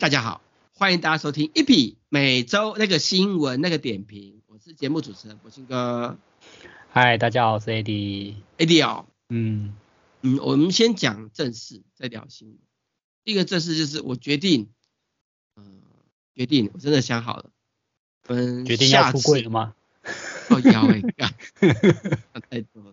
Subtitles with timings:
[0.00, 0.40] 哎，大家好，
[0.72, 6.16] 欢迎大家收听 EP 每周那个新闻那个点评，我是节目主持人博兴哥。
[6.88, 8.34] 嗨，大家好，我是 AD。
[8.56, 9.76] AD 哦，嗯
[10.22, 12.58] 嗯，我们先讲正事，再聊新闻。
[13.24, 14.70] 第一个正事就是我决定，
[15.56, 15.98] 嗯、呃，
[16.34, 17.50] 决定，我真的想好了，
[18.28, 19.74] 嗯，决定要出柜了吗？
[20.48, 21.02] 哦，要哎，
[22.48, 22.92] 太多了。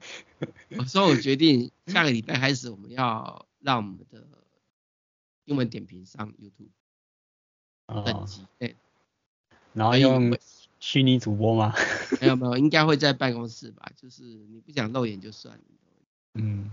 [0.78, 4.28] 我说我决定下个礼拜开始，我们要让我们的。
[5.46, 6.68] 英文点评上 YouTube
[7.88, 8.74] 等级，对、哦，
[9.74, 10.38] 然后用
[10.80, 11.74] 虚拟主播吗？
[12.22, 15.64] 没有没有，应该会在办公室吧，就是你不想露脸就算了。
[16.36, 16.70] 嗯，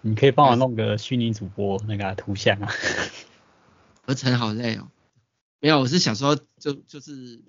[0.00, 2.70] 你可以帮我弄个虚拟主播那个图像啊。
[4.04, 4.88] 合成好累哦。
[5.60, 7.40] 没有，我是想说就就是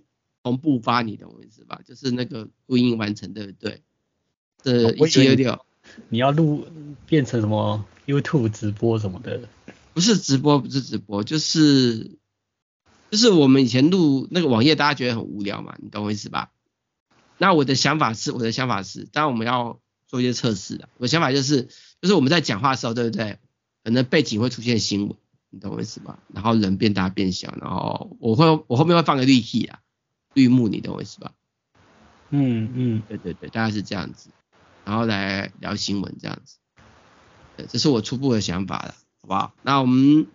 [0.44, 1.82] 同步发你的，我意思吧？
[1.84, 3.82] 就是那个录音完成，对不对？
[4.62, 5.66] 这一七六六，
[6.10, 6.66] 你要录
[7.06, 9.42] 变成什么 YouTube 直播什么的？
[9.94, 12.18] 不是直播，不是直播，就是
[13.14, 16.50] 就是我们以前录那个网页，大家觉得很无聊嘛，你懂我意思吧？
[17.38, 20.90] 那我的想法是，我的想法是，当然我们要做一些测试的。
[20.98, 21.70] 我的想法就是，
[22.02, 23.38] 就是我们在讲话的时候，对不对？
[23.84, 25.16] 可能背景会出现新闻，
[25.52, 26.18] 你懂我意思吧？
[26.34, 29.82] 然后人变大变小，然后我会我后面会放个绿 key 啊，
[30.34, 31.34] 绿幕，你懂我意思吧？
[32.32, 34.32] 嗯嗯，对对对，大概是这样子，
[34.86, 36.58] 然后来聊新闻这样子。
[37.58, 38.96] 对，这是我初步的想法了。
[39.24, 39.54] 好不好？
[39.62, 40.28] 那我们，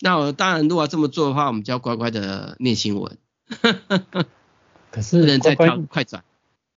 [0.00, 3.18] 那我当然，如果要这么做的话，我们就要乖乖的念新闻。
[4.92, 6.22] 可是人在跳快转，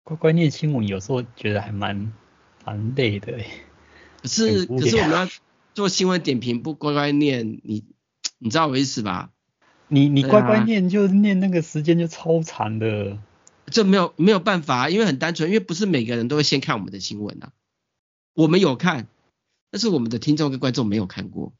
[0.02, 2.12] 乖乖念新闻有时候觉得还蛮
[2.64, 3.38] 蛮累的。
[4.20, 5.28] 可是可是我们要
[5.72, 7.84] 做新闻点评，不乖乖念，你
[8.38, 9.30] 你知道我意思吧？
[9.86, 13.18] 你你乖乖念就念那个时间就超长的。
[13.66, 17.52] 这没有没有办法，因为很单纯，因为不是每个人都会先看我们的新闻啊。
[18.34, 19.06] 我们有看。
[19.72, 21.54] 但是我们的听众跟观众没有看过，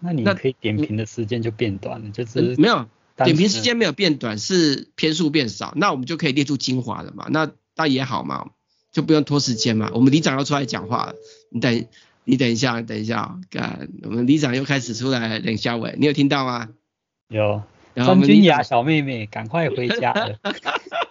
[0.00, 8.50] 那你可以点评的时间就变短了，就是没有点评时间没有变短，是篇数变少，那我们就可以列出精华了嘛，那那也好嘛，
[8.90, 9.92] 就不用拖时间嘛。
[9.94, 11.14] 我们里长要出来讲话了，
[11.48, 11.86] 你等
[12.24, 16.70] 你等一下，等一下，干，我们里长又开始出来冷笑话，你有听到吗？
[17.28, 17.62] 有，
[17.94, 20.38] 张君雅小妹妹赶快回家了。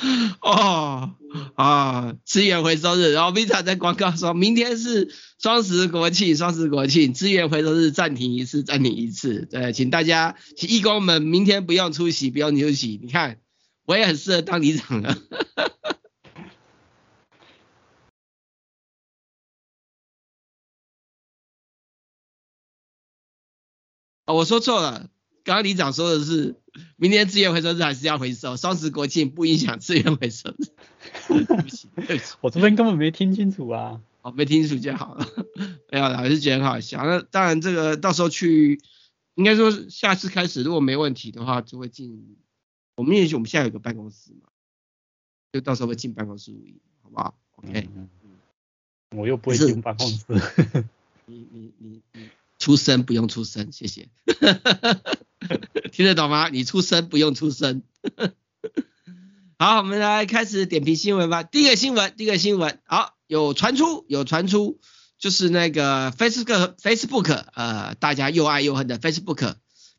[0.40, 1.14] 哦
[1.56, 9.46] 啊，资源回收日，然后 Vita 在广告说，明天是双十国庆，双十国庆资源回收日暂停一次，暂停一次。
[9.50, 12.98] 对，请大家，请义工们明天不用出席，不用休息。
[13.02, 13.40] 你看，
[13.84, 15.16] 我也很适合当里长的。
[24.26, 25.10] 我说错了。
[25.44, 26.54] 刚刚李长说的是，
[26.96, 30.64] 明天资源回收日还是要回收，双十国庆不影响资源回收日。
[31.46, 34.00] 对不起，对不起，我这边根本没听清楚啊。
[34.22, 35.26] 哦，没听清楚就好了。
[35.90, 37.02] 没有，还是觉得很好笑。
[37.04, 38.80] 那当然，这个到时候去，
[39.34, 42.36] 应该说下次开始，如果没问题的话，就会进。
[42.96, 44.48] 我们也许我们现在有个办公室嘛，
[45.52, 47.88] 就到时候会进办公室录音，好不好？OK。
[47.96, 48.08] 嗯。
[49.16, 50.24] 我又不会进办公室。
[51.26, 54.08] 你你你你出声不用出声，谢谢。
[55.92, 56.48] 听得懂吗？
[56.48, 57.82] 你出声不用出声。
[59.58, 61.42] 好，我们来开始点评新闻吧。
[61.42, 64.78] 第一个新闻，第一个新闻，好，有传出，有传出，
[65.18, 69.54] 就是那个 Facebook，Facebook，呃，大家又爱又恨的 Facebook，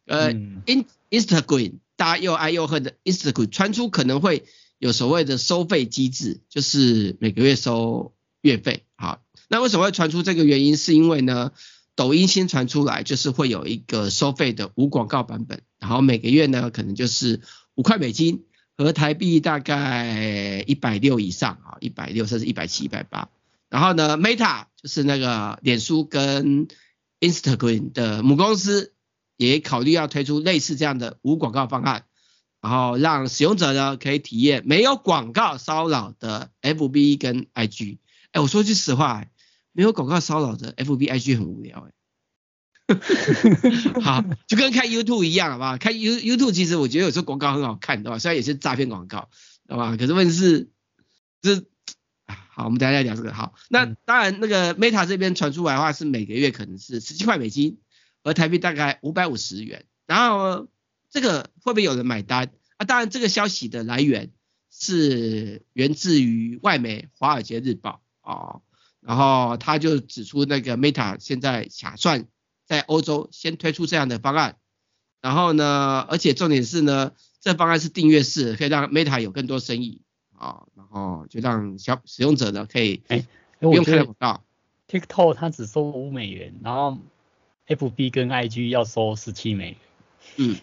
[0.05, 4.45] 呃，In，Instagram，大家又爱又恨的 Instagram，传出可能会
[4.79, 8.85] 有所谓的收费机制，就是每个月收月费。
[8.95, 10.75] 好，那为什么会传出这个原因？
[10.75, 11.51] 是因为呢？
[11.95, 17.41] 抖音新传出来，就是会有一个收费的无广告版本，然后每个月呢，可能就是
[17.75, 18.45] 五块美金，
[18.77, 23.29] 和台币大概一百六以上啊，一百六甚至一百七、一百八。
[23.69, 26.67] 然后呢，Meta 就是那个脸书跟
[27.19, 28.93] Instagram 的母公司，
[29.37, 32.05] 也考虑要推出类似这样的无广告方案，
[32.61, 37.97] 然后让使用者呢可以体验没有广告骚扰的 FB 跟 IG。
[38.31, 39.25] 哎，我说句实话。
[39.73, 42.95] 没有广告骚扰的 FB IG 很无聊哎，
[44.01, 45.77] 好，就跟看 YouTube 一样，好不好？
[45.77, 48.19] 看 You YouTube 其实我觉得有时候广告很好看，对吧？
[48.19, 49.29] 虽然也是诈骗广告，
[49.67, 49.95] 对吧？
[49.97, 50.69] 可是问题是，
[51.41, 51.65] 就是，
[52.27, 53.33] 好，我们等下再聊这个。
[53.33, 57.79] 好，那当然那个 Meta 这边传出来的话是每个月可能是十七块美金，
[58.23, 59.85] 而台币大概五百五十元。
[60.05, 60.67] 然后
[61.09, 62.85] 这个会不会有人买单啊？
[62.85, 64.31] 当然这个消息的来源
[64.69, 68.59] 是源自于外媒《华尔街日报》啊。
[69.01, 72.27] 然后他就指出，那个 Meta 现在打算
[72.65, 74.57] 在欧洲先推出这样的方案，
[75.21, 80.01] 然后呢，而且重点是呢，这方案是订阅式，可以让 Meta 有更多生意
[80.37, 83.01] 啊，然后就让小使用者呢可以
[83.59, 84.43] 不用看广告。
[84.87, 86.97] TikTok 它只收五美元，然后
[87.67, 89.77] FB 跟 IG 要收十七美元。
[90.35, 90.57] 嗯，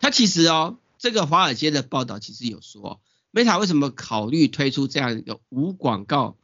[0.00, 3.00] 它其实哦，这个华尔街的报道其实有说
[3.32, 6.36] ，Meta 为什么考虑推出这样一个无广告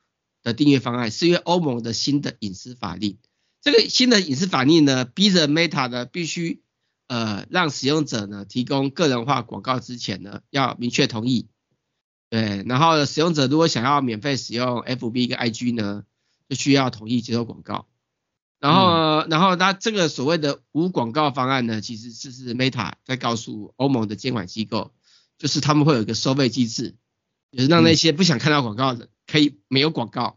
[0.42, 3.18] 的订阅方案，是因为欧盟的新的隐私法令。
[3.60, 6.62] 这个新的隐私法令呢，逼着 Meta 呢必须
[7.08, 11.48] 呃让使用者呢提供个人化广告之前呢要明确同意。
[12.30, 16.04] 对，然后使用者如果想要免费使用 FB 跟 IG 呢，
[16.48, 17.86] 就需要同意接受广告。
[18.60, 24.92] 然后，嗯、然后它这个所谓的无广告方案呢，其实是是 Meta 在告诉欧盟的监管机构，
[25.38, 26.96] 就是他们会有一个收费机制，
[27.52, 30.36] 就是让那些不想看到广告的可以没有广告。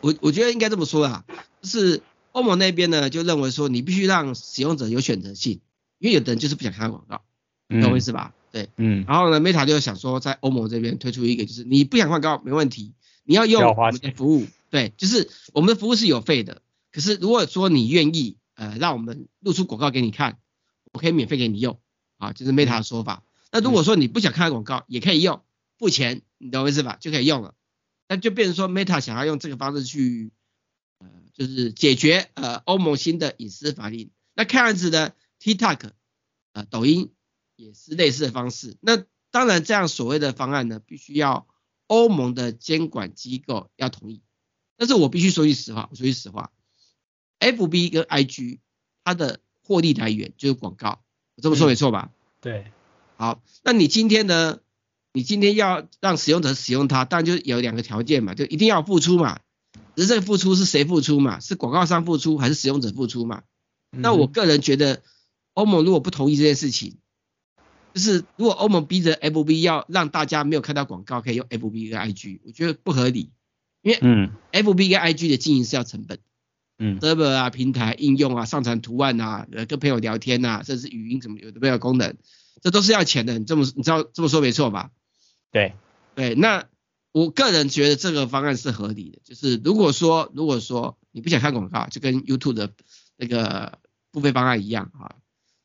[0.00, 1.24] 我我觉得应该这么说啦，
[1.60, 2.02] 就是
[2.32, 5.60] 欧盟那边呢就认为说你必须让使用者有选择性，
[5.98, 7.22] 因为有的人就是不想看到广告，
[7.82, 8.32] 懂我意思吧？
[8.52, 9.04] 对，嗯。
[9.08, 12.92] 然后呢，Meta 就想说在欧盟这边推出一个，就是你不想看广告没问题，
[13.24, 14.46] 你要用我们的服务。
[14.70, 20.38] 对，就是我们的服务是有费的，可是如果说你愿意，呃，让我们露出广告给你看，
[20.92, 21.78] 我可以免费给你用，
[22.18, 23.24] 啊，就是 Meta 的说法。
[23.50, 25.42] 那如果说你不想看广告，也可以用，
[25.76, 26.96] 付钱，你懂我意思吧？
[26.98, 27.54] 就可以用了。
[28.08, 30.32] 那就变成说 Meta 想要用这个方式去，
[30.98, 34.10] 呃，就是解决呃欧盟新的隐私法令。
[34.34, 35.90] 那看样子呢，TikTok，
[36.54, 37.12] 呃，抖音
[37.56, 38.78] 也是类似的方式。
[38.80, 41.46] 那当然这样所谓的方案呢，必须要
[41.88, 44.22] 欧盟的监管机构要同意。
[44.78, 46.52] 但是我必须说句实话，我说句实话
[47.38, 48.60] ，FB 跟 IG
[49.04, 51.04] 它的获利来源就是广告，
[51.36, 52.10] 我这么说没错吧？
[52.40, 52.72] 对。
[53.16, 54.58] 好，那你今天呢？
[55.12, 59.40] 你今天要让使用者使用它，当然就有两个条件嘛，就一定要付出嘛。
[59.96, 61.40] 只是这个付出是谁付出嘛？
[61.40, 63.42] 是广告商付出还是使用者付出嘛？
[63.90, 65.02] 那我个人觉得，
[65.54, 66.96] 欧盟如果不同意这件事情，
[67.92, 73.30] 就是如果欧盟逼着 FB 要让大家没有看到广告可以用 FB 跟 IG，我觉得不合理。
[73.82, 76.18] 因为嗯，F B 跟 I G 的经营是要成本，
[76.78, 82.14] 嗯，server 啊、平台、应用啊、上传图案啊、呃、跟朋友聊天啊，甚至语音什么有的没有功能，
[82.62, 83.38] 这都是要钱的。
[83.38, 84.90] 你这么你知道这么说没错吧？
[85.50, 85.74] 对
[86.14, 86.68] 对，那
[87.12, 89.18] 我个人觉得这个方案是合理的。
[89.24, 92.72] 就是如果说如果说你不想看广告，就跟 YouTube 的
[93.16, 93.78] 那个
[94.12, 95.16] 付费方案一样啊，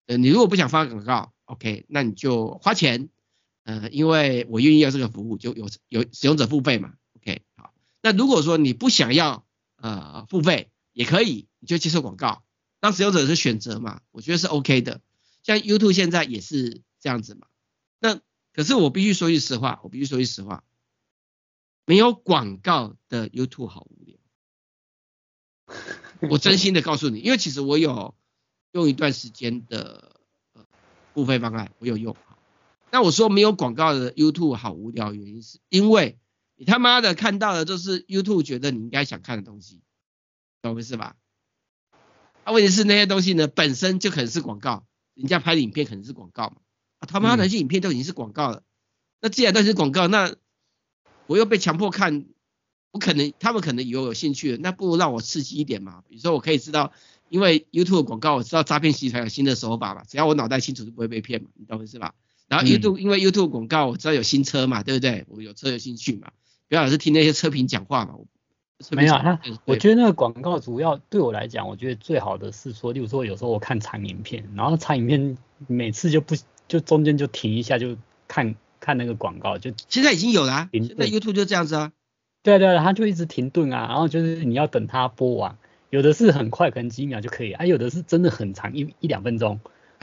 [0.07, 3.09] 呃，你如果不想发广告，OK，那你就花钱，
[3.63, 7.73] 呃，因为我愿意要这个服务，就有有使用者付费嘛，OK，好。
[8.01, 9.45] 那如果说你不想要
[9.77, 12.43] 呃付费也可以，你就接受广告，
[12.79, 15.01] 当使用者是选择嘛，我觉得是 OK 的。
[15.43, 17.47] 像 YouTube 现在也是这样子嘛。
[17.99, 18.19] 那
[18.55, 20.63] 可是我必须说句实话，我必须说句实话，
[21.85, 24.17] 没有广告的 YouTube 好无聊。
[26.31, 28.15] 我真心的告诉你，因为其实我有
[28.71, 30.21] 用一段时间的
[30.53, 30.65] 呃
[31.13, 32.15] 付费方案，我有用。
[32.91, 36.17] 那我说没有广告的 YouTube 好无聊，原因是因为。
[36.57, 39.81] 你他妈的看到的都是 YouTube 觉得你应该想看的东西，
[40.61, 41.17] 懂我意思吧？
[42.45, 46.61] 啊，问题是那些东西呢，本身就可能是广告，人家拍的影片可能是广告嘛。
[47.05, 48.63] 啊，他妈的那些影片都已经是广告了，
[49.21, 50.33] 那既然都是广告，那
[51.27, 52.25] 我又被强迫看，
[52.91, 56.03] 我可能他们可能以为我有兴趣了，那不如让我刺激一点嘛。
[56.09, 56.91] 比如说我可以知道，
[57.29, 62.13] 因为 YouTube 广告我知道诈骗集团有新的手法嘛，只要我脑袋清楚就不会被骗嘛，你懂我意思吧？
[62.47, 65.25] 然后 YouTube、嗯、因为 YouTube 广告我知道有新车嘛，对不对？
[65.29, 66.31] 我有车有兴趣嘛。
[66.67, 68.15] 不要老是听那些车评讲话嘛。
[68.91, 76.35] 没有，那我觉得那个广告主要对我来讲，我觉得最好的是说，例如说有时候我看长影片，然后长影片每次就不
[76.67, 81.91] 就中间就停一下，就看看那个广告，就现在已经有了、啊，现在 YouTube 就这样子啊。
[82.43, 85.57] 对对，它就一直停顿啊，然后就是你要等它播完，
[85.89, 89.59] 有的是很快，可能几秒就可以，啊，有的是真的很长，一一两分钟，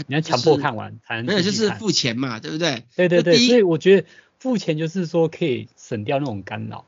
[0.07, 1.27] 你要强迫看完才能。
[1.27, 2.85] 没有，就是付钱嘛，对不对？
[2.97, 4.07] 对对对，所以我觉得。
[4.43, 6.85] 付钱就是说可以省掉那种干扰，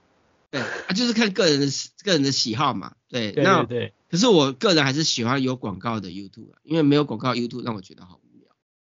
[0.50, 1.66] 对啊，就是看个人的
[2.02, 3.92] 个人的喜好嘛，对，对对对。
[4.10, 8.18] 可是我个人还是喜欢有广告的 YouTube，因为没有广告 YouTube 让我觉得好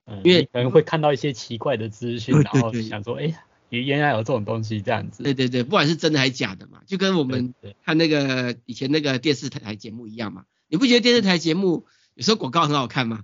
[0.08, 3.38] 嗯，因为可能会看到一些奇怪的资讯，然后想说，哎呀，
[3.68, 5.22] 原来有这种东西这样子。
[5.22, 13.20] 对对对，不管是真的还是假的嘛，就跟我们看那个以前那个电视台节目一样嘛，你不觉得电视台节目有时候广告很好看吗？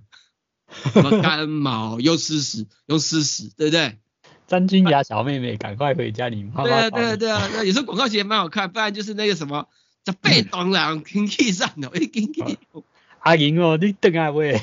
[0.93, 3.97] 什么 干毛又湿屎又湿屎，对不对？
[4.47, 6.63] 张君雅小妹妹，赶快回家，你妈妈。
[6.63, 9.67] 对啊，对啊，对啊，那有时候广告其实蛮好看，不然就是那个什么
[10.03, 12.43] 叫被动人 经济上的，哎，经济。
[13.25, 14.53] 阿莹哦，你等下喂。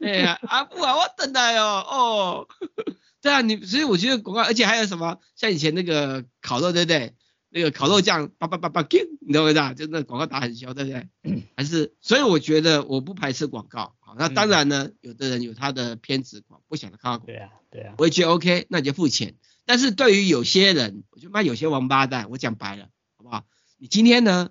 [0.00, 2.48] 哎呀，阿布啊，我等来哦，哦。
[3.22, 7.14] 对啊，你所以我觉得广告，而且还有什么，像以前那个烤肉，对不对？
[7.48, 8.86] 那个烤肉酱，叭叭叭叭，
[9.20, 9.74] 你懂不懂？
[9.74, 11.08] 就那广告打很凶，对不对？
[11.56, 13.94] 还是，所以我觉得我不排斥广告。
[14.18, 17.26] 那当然呢，嗯、有的人有他的偏执狂，不想看到广告。
[17.26, 17.94] 对啊，对啊。
[17.96, 19.36] 我也觉得 OK，那你就付钱。
[19.64, 23.44] 但是对于有些人，我就骂有些王八蛋，我讲白了，好不好？
[23.78, 24.50] 你今天呢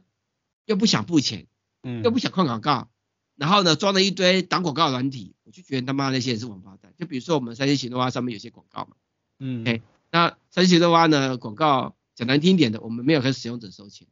[0.65, 1.45] 又不想付钱，
[1.83, 2.89] 嗯，又不想看广告，
[3.41, 6.93] 然后呢装了一堆打广告软体，我就觉得他妈那些人是王八蛋。
[6.95, 8.95] 就比如说我们三星行动蛙上面有些广告嘛，
[9.39, 9.81] 嗯，OK，
[10.11, 14.07] 那三星行动蛙呢广告讲难听点的，我们没有跟使用者收钱。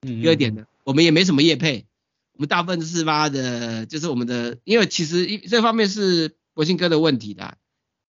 [0.00, 1.86] 嗯，第二点呢，我们也没什么业配，
[2.32, 7.56] 我们大部分都是妈的，就是我们的，因为其实一这方面是博信哥的问题的，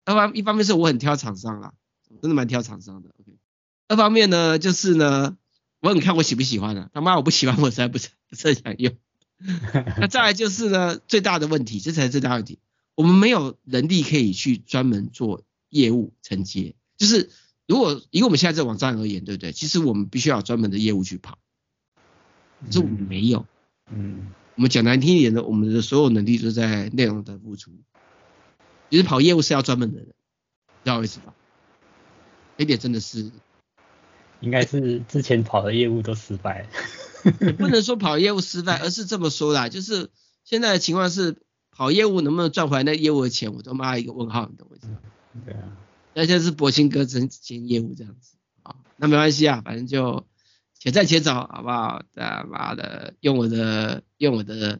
[0.04, 1.72] 二方一方面是我很挑厂商啦，
[2.20, 3.38] 真的蛮挑厂商的，OK。
[3.88, 5.38] 二方面呢，就是呢，
[5.80, 8.94] 我很看我喜不喜欢的，他妈我不喜欢，我实在不是不是很想用。
[9.98, 12.58] 那再来就是呢，最大的问题，这才是最大问题，
[12.94, 17.30] 我们没有能力可以去专门做业务承接，就是
[17.66, 19.52] 如果以我们现在这个网站而言，对不对？
[19.52, 21.38] 其实我们必须要专门的业务去跑。
[22.64, 23.46] 可是我们没有，
[23.90, 27.70] 嗯，我们讲难听一点的，我们的所有能力都在内容的付出。
[28.90, 31.32] 其实跑业务是要专门的人，知道我意思吧？
[32.56, 33.30] 这点真的是，
[34.40, 36.66] 应该是之前跑的业务都失败。
[37.58, 40.10] 不能说跑业务失败，而是这么说啦，就是
[40.44, 41.36] 现在的情况是
[41.70, 44.98] 跑业务能不能赚回来那业务的钱，我都骂一个问号，你懂我意思吗？
[45.44, 45.76] 对啊，
[46.14, 50.26] 那现在是博兴哥真兼业务这样子啊，那没关系啊，反正就。
[50.80, 52.04] 且战且走，好不好？
[52.14, 54.78] 他妈的，用我的用我的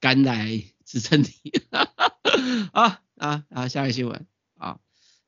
[0.00, 1.28] 肝来支撑你。
[2.72, 4.26] 好啊啊，下一个新闻
[4.56, 4.78] 啊，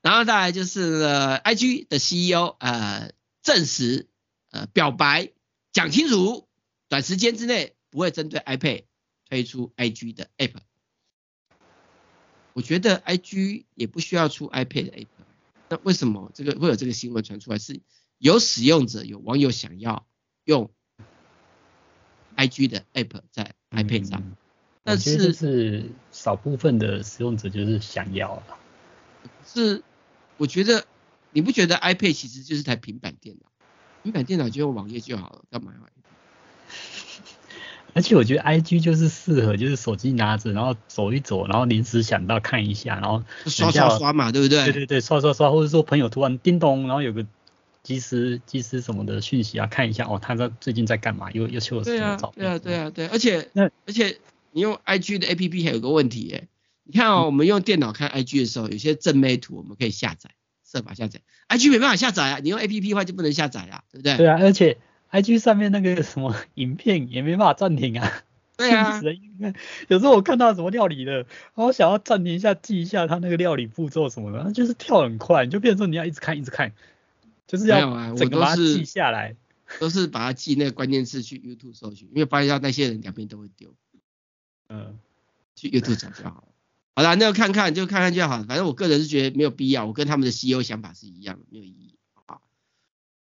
[0.01, 4.09] 然后再来就是呢，IG 的 CEO 呃证实
[4.51, 5.33] 呃表白
[5.75, 6.46] 讲清楚，
[6.89, 8.85] 短时间之内不会针对 iPad
[9.29, 10.55] 推出 IG 的 App。
[12.53, 15.07] 我觉得 IG 也不需要出 iPad 的 App，
[15.69, 17.81] 那为什么这个会有这个新闻传出来是？
[18.19, 20.07] 有使用者，有网友想要
[20.45, 20.71] 用
[22.35, 24.37] IG 的 App 在 iPad 上，嗯、
[24.83, 28.57] 但是是少部分的使用者就是想要啊。
[29.45, 29.83] 是，
[30.39, 30.87] 我觉得
[31.31, 33.51] 你不觉得 iPad 其实就是台平板电脑？
[34.03, 35.96] 平板电脑就用网页就好了，干嘛要？
[37.97, 44.65] 而且我觉得 IG 就是适合，就是手机拿着，然后走一走，然后临时想到看一下，然后刷刷刷嘛，对不对？
[44.65, 47.27] 对对对，刷刷刷，或者说朋友突然叮咚，然后有个。
[47.83, 51.31] 即时即时什么的讯息啊，看一下哦，他在最近在干嘛？
[51.31, 52.45] 又又秀了什么照片？
[52.45, 54.19] 对啊，对啊，对啊，而且那而且
[54.51, 56.49] 你用 IG 的 APP 还有个问题哎，
[56.83, 60.31] 你看哦，我们用电脑看 IG 的时候，有些正妹图我们可以下载，
[60.69, 64.17] 设法下载，IG 没办法下载啊，你用 APP 的话就不能下载啊，对不对？
[64.17, 64.79] 对啊，而且
[65.11, 68.23] IG 上面那个什么 影片也没办法暂停啊。
[68.57, 69.01] 对啊，
[69.89, 76.73] 有时候我看到什么料理的，然后想要暂停一下记一下他那个料理步骤什么的，就是跳很快，你就变成说你要一直看一直看。
[77.47, 79.37] 就是要啊，我都是记下来，
[79.79, 83.73] 都是把它记那个关键词去 YouTube 搜寻，因为发现那些人两边都会丢，
[84.69, 84.99] 嗯，
[85.55, 86.45] 去 YouTube 找就好了。
[86.97, 91.95] 好了，那就看看就看看就好，反正我个人是觉得没有必要，我跟他们的 CEO 想法是一样的，没有意义？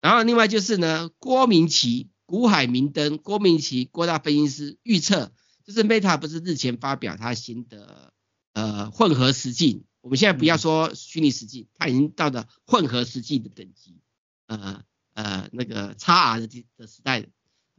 [0.04, 5.32] 然后另外就是呢，郭明奇、古海明灯、郭明奇、郭大分析师预测，
[5.64, 8.12] 就是 Meta 不是日前发表他新的
[8.52, 14.02] 呃混合实境，我们现在不要说虚拟实境，它已经到了混合实境的等级。
[14.46, 14.84] 呃
[15.14, 17.24] 呃，那个 XR 的的时代，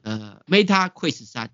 [0.02, 1.50] 呃，Meta Quest 3，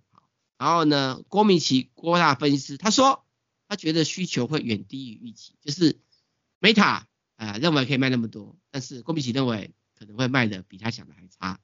[0.58, 3.26] 然后呢，郭明奇郭大分析师他说，
[3.68, 6.00] 他觉得需求会远低于预期，就是
[6.62, 7.04] Meta
[7.36, 11.60] 啊、认为可以卖那么多，但是郭明奇认为可能会卖的比他想的还差。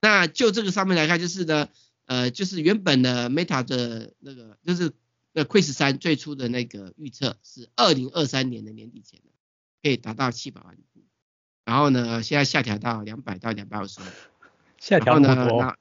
[0.00, 1.68] 那就这个上面来看，就是呢，
[2.06, 4.92] 呃，就是原本的 Meta 的那个，就是
[5.32, 9.20] 那 Quest 3最初的那个预测是二零二三年的年底前
[9.82, 10.78] 可以达到七百万。
[11.64, 14.08] 然后呢，现在下调到两百到两百五十万，
[14.78, 15.60] 下调那么多。
[15.60, 15.76] 然后，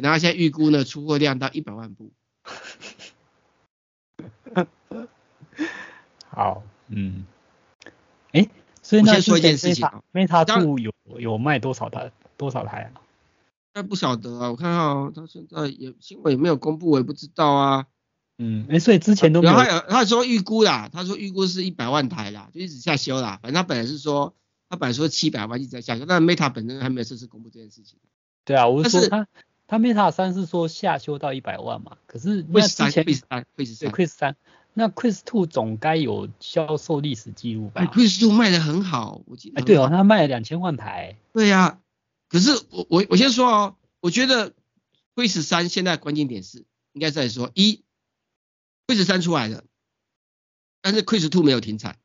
[0.00, 2.12] 然后现在预估呢，出货量到一百万部。
[6.30, 7.26] 好，嗯，
[8.32, 8.48] 哎，
[8.86, 12.12] 所以那先说一件事情，Meta 2有有卖多少台？
[12.36, 13.00] 多少台啊？
[13.74, 17.86] 那不晓得啊，我看看他现在有新闻有没有公布，我也不知道啊。
[18.38, 19.54] 嗯，哎，所以之前都没有。
[19.54, 23.38] 他有他说预估啦，他说预估是一百万台啦，就一直下修啦。
[23.42, 24.34] 反正他本来是说。
[24.68, 28.00] 他本来说七百万一直在下修，但 Meta 本身还没有正式公布这件事情。
[28.44, 29.28] 对啊，我是说他
[29.68, 34.36] 他 Meta 三是说下修到一百万嘛，可是那之前 Quest 三 Quest 三，
[34.78, 37.80] 那 Quest Two 总该有销售历史记录吧？
[37.80, 39.58] 哎，Quest Two 卖的很好，我记得。
[39.58, 41.16] 哎，对哦，他卖了两千万台。
[41.32, 41.80] 对呀、啊，
[42.28, 44.52] 可是我我我先说哦，我觉得
[45.14, 47.84] Quest 三现在关键点是应该在说一
[48.86, 49.64] Quest 三出来了，
[50.82, 51.96] 但是 Quest Two 没有停产，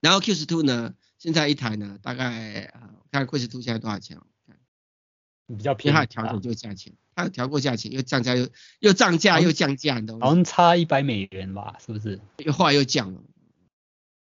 [0.00, 0.94] 然后 Quest Two 呢？
[1.18, 4.20] 现在一台呢，大概啊，我看 Quest 2现在多少钱？
[5.48, 8.48] 看比较便宜，它调整就价钱，它调过价钱，又降价又
[8.80, 10.26] 又涨价又降价，你懂吗？
[10.26, 12.20] 好像差一百美元吧，是不是？
[12.38, 13.20] 又后来又降了。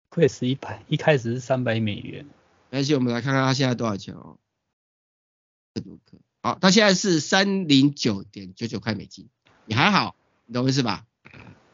[0.10, 2.26] Quest 一百，一开始是三百美元。
[2.72, 4.38] 而且我们来看看它现在多少钱哦。
[6.42, 9.30] 好，它现在是三零九点九九块美金，
[9.66, 11.06] 也还好你懂我意思吧？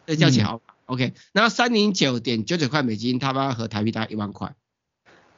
[0.05, 0.73] 这价钱好买。
[0.85, 4.55] OK，然后三零九点九九块美金，它妈和台币大概一万块。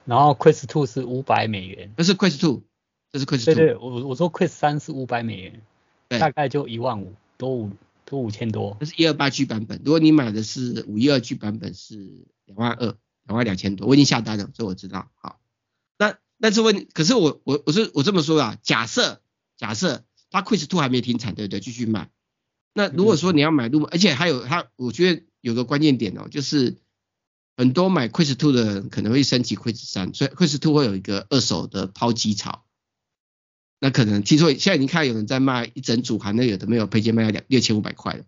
[0.05, 2.61] 然后 Quest Two 是五百美元，不是 Quest 2，
[3.11, 3.45] 这是 Quest 2。
[3.45, 5.61] 对对，我我说 Quest 3是五百美元，
[6.19, 7.71] 大概就一万五，多五
[8.05, 8.77] 多五千多。
[8.79, 11.95] 这是一二八 G 版本，如果你买的是五一二 G 版本是
[12.45, 12.95] 两万二，
[13.25, 15.09] 两万两千多，我已经下单了，所以我知道。
[15.15, 15.39] 好，
[15.97, 19.21] 那但是问，可是我我我是我这么说啊，假设
[19.57, 21.59] 假设它 Quest Two 还没停产，对不对？
[21.59, 22.09] 继续卖。
[22.73, 26.77] 那如果说你要买入门，而且还有它，我觉得有个关键点哦，就是。
[27.59, 32.63] 很多买 Quest Two 的人可能会升级 Quest 3，所以 Quest Two 会有一个二手的抛机潮。
[33.79, 38.23] 那可能听说现在已经看有人在卖一整组，含那有的没有配件卖了两六千五百块了，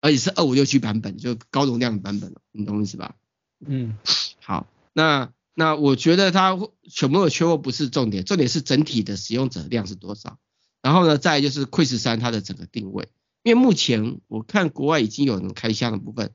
[0.00, 3.16] 而且是二五六 G 版本，就高容量的版本了，你懂我意思吧？
[3.64, 3.96] 嗯，
[4.40, 6.58] 好，那那我觉得它
[6.90, 10.38] 全部的缺货不是重点，重点是整体的使用者量是多少。
[10.82, 13.08] 然后呢，再就是 Quest 3它的整个定位，
[13.42, 16.32] 因为目前我看国外已经有人开箱的部分。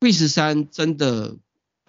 [0.00, 1.36] Quest 3真的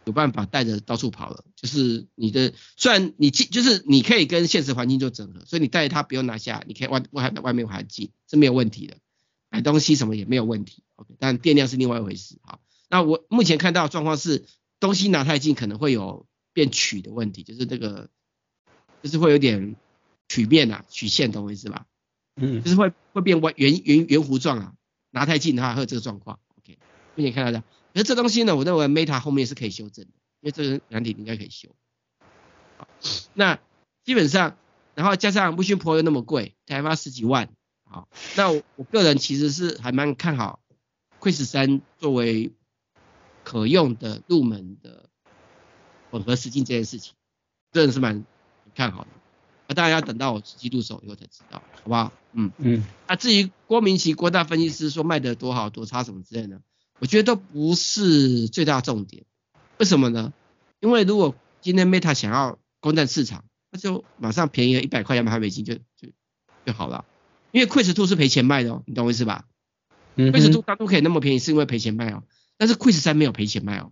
[0.08, 8.98] 有办法带着到处跑了，就是你的虽然你进，就是你可以跟现实环境做整合，所以你带着它不用拿下，你可以外外外面环境是没有问题的，
[9.50, 12.40] 买东西什么也没有问题，OK，但电量是另外一回事。
[12.42, 14.46] 好，那我目前看到的状况是，
[14.80, 18.10] 东西拿太近可能会有变曲的问题，就是这个
[19.04, 19.76] 就是会有点
[20.30, 21.86] 曲面啊，曲线，懂我意思吧？
[22.38, 24.74] 嗯，就是会会变弯圆圆圆弧状啊，
[25.12, 26.78] 拿太近的话会有这个状况，OK，
[27.16, 27.62] 目前看到的。
[27.98, 31.70] 那这东西呢，我认为 Meta 后面是可以修正的，因为这个软体应该可以修。
[32.78, 32.88] 好，
[33.34, 33.60] 那
[34.04, 34.56] 基本上，
[34.94, 37.50] 然后加上 Vision Pro 又那么贵，才花十几万，
[37.86, 40.60] 好，那我，我个人其实是还蛮看好
[41.20, 42.54] Quest 3作为
[43.44, 45.10] 可用的入门的
[46.12, 47.16] 混合实境这件事情，
[47.72, 48.24] 个人是蛮
[48.76, 49.10] 看好的。
[49.68, 52.14] 那当然要等到我实际入手以后才知道，好不好？
[52.34, 52.86] 嗯嗯。
[53.08, 56.62] 那至于郭明奇郭大分析师说卖得多好多差什么之类的。
[57.00, 59.24] 我觉得都不是最大重点，
[59.78, 60.34] 为什么呢？
[60.80, 66.10] 因为如果今天 Meta 想要攻占市场，那就马上便宜了一百块两百块美金就就
[66.66, 67.06] 就好了。
[67.52, 69.46] 因为 Quest Two 是赔钱卖的哦，你懂我意思吧？
[70.16, 72.24] 嗯 Quest Two 当初可以那么便宜是因为赔钱卖哦，
[72.58, 73.92] 但是 Quest 三没有赔钱卖哦。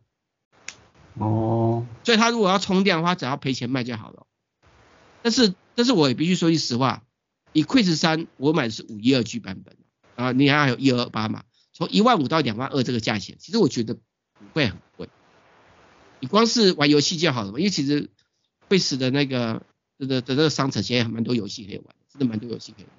[1.17, 4.27] 哦，所以他如果要冲量的话，只要赔钱卖就好了。
[5.21, 7.03] 但是但是我也必须说句实话，
[7.53, 9.75] 以 Quest 三我买的是五一二 G 版本
[10.15, 11.43] 啊，你还有一二八嘛。
[11.77, 14.01] 从一万五到两万二这个价钱，其实我觉得不
[14.53, 15.09] 会很贵。
[16.21, 18.09] 你光是玩游戏就好了嘛，因为其实
[18.69, 19.61] Quest 的那个
[19.97, 22.93] 的的的那个商城现在还蛮多游戏可以玩，真的蛮多游戏可以玩。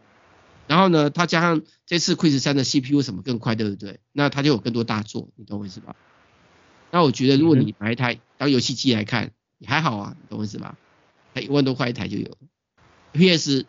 [0.67, 4.01] 然后呢，它加上这次 Quest 3的 CPU 什么更快，对不对？
[4.13, 5.97] 那它就有更多大作，你懂我意思吧？
[6.91, 10.77] 那我觉得如果你买一台当游戏机来看，也还好啊，你懂我意思吧？
[11.35, 12.37] 才一万多块一台就有。
[13.13, 13.65] PS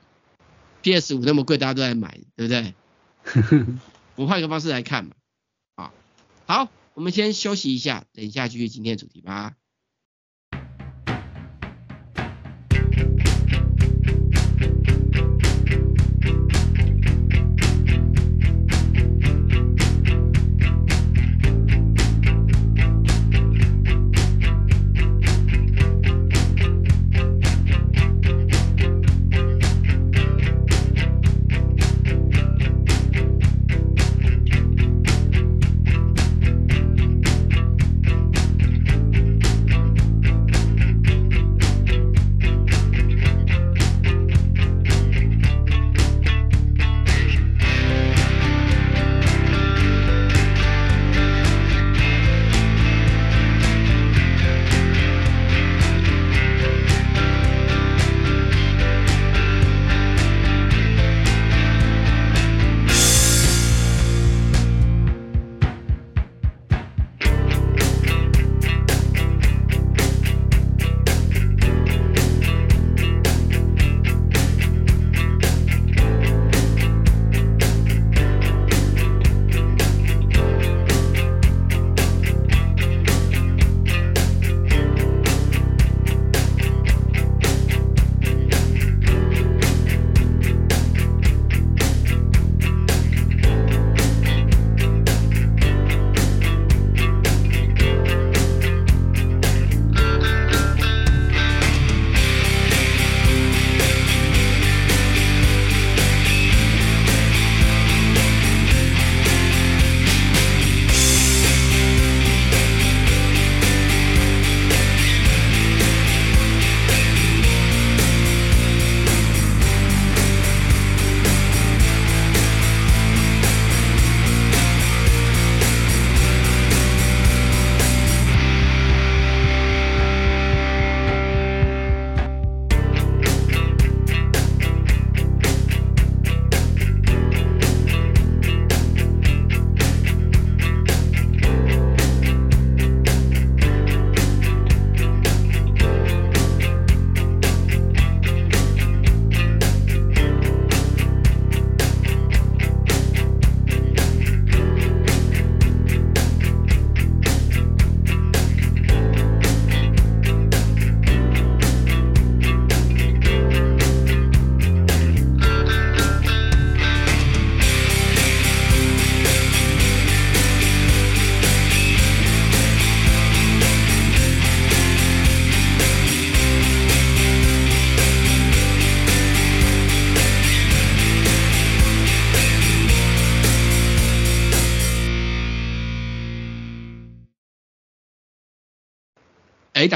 [0.81, 2.73] PS 五那么贵，大家都在买，对不对？
[4.17, 5.15] 我换一个方式来看嘛，
[5.75, 5.93] 啊，
[6.47, 9.55] 好，我们先休息一下，等一下继续今天的主题吧。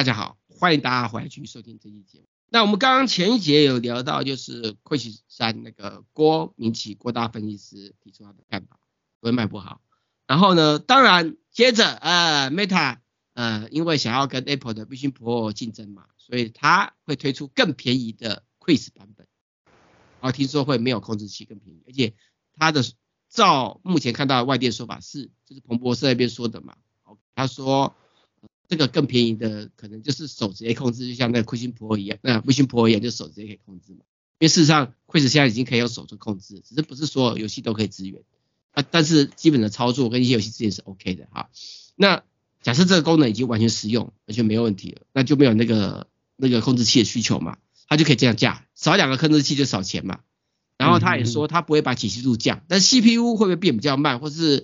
[0.01, 2.25] 大家好，欢迎大家回来继续收听这期节目。
[2.49, 8.79] 那我们刚刚前一节有聊到，就是亏损山那个郭明錤郭大分析师提出他的看法，
[9.19, 9.79] 会卖不好。
[10.25, 12.97] 然后呢，当然接着呃，Meta
[13.35, 19.27] 呃，因为想要跟 Apple 的 Vision Pro 竞争嘛，所以他会推出更便宜的 Quest 版本。
[20.19, 22.15] 然后听说会没有控制器更便宜，而且
[22.55, 22.81] 他的
[23.29, 26.75] 照目前看到的外电说法是，就是彭博社那边说的嘛，
[27.35, 27.95] 他说。
[28.71, 33.99] 这个更便宜的可能就是手直接控制，就像那个 Vision Pro 一样，那 Vision Pro 一样，就手直接可以控制嘛。
[34.39, 38.21] 因为事实上，Quest 现在已经可以用手做控制，只是不是所有游戏都可以支援
[38.71, 38.81] 啊。
[38.89, 41.49] 但是基本的操作跟一些游戏之间是 OK 的哈。
[41.97, 42.23] 那
[42.61, 46.07] 假设这个功能已经完全实用，完全没有问题了，那就没有那个
[46.37, 47.57] 那个控制器的需求嘛，
[47.89, 50.21] 它就可以这样价，少两个控制器就少钱嘛。
[50.77, 54.61] 然后他也说他不会把解析度降，但 CPU 会不会变比较慢，或是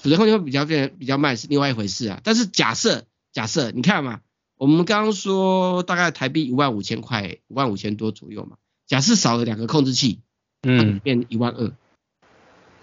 [0.00, 2.20] 储存空间会比较变比较慢是另外一回事啊。
[2.22, 4.20] 但是假设假设你看嘛，
[4.56, 8.56] 我们刚刚说大概台币一万五千块，五万五千多左右嘛。
[8.86, 10.20] 假设少了两个控制器，
[10.62, 11.70] 嗯，变一万二，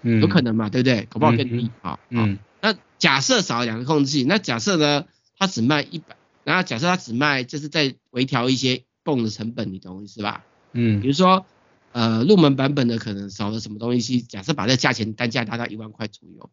[0.02, 1.08] 嗯，有可能嘛，对不对？
[1.10, 1.98] 搞不好更低啊。
[2.08, 6.14] 嗯，那假设少了两个控制器，那假设呢，它只卖一百，
[6.44, 10.44] 然后假设它只卖，就是在微调一些泵的成本，你懂我意思吧？
[10.70, 11.44] 嗯，比如说
[11.90, 16.48] 呃入门版本的可能少了什么东西，假设把这价钱单价达到一万块左右，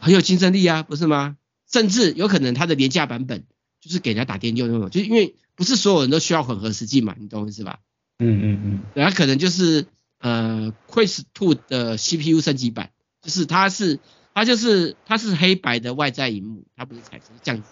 [0.00, 1.38] 很有竞争力啊，不是吗？
[1.70, 3.44] 甚至有可能它的廉价版本
[3.80, 7.80] 就是给人家打电用那种，就是因为不是所有人都需要混合实际嘛，你懂我意思吧？
[8.18, 9.86] 嗯嗯嗯，然后可能就是
[10.20, 12.90] 呃 Quest 2的 CPU 升级版，
[13.22, 13.98] 就是它是
[14.34, 17.68] 它就是它是黑白的外在荧幕，它不是彩色，是这样子，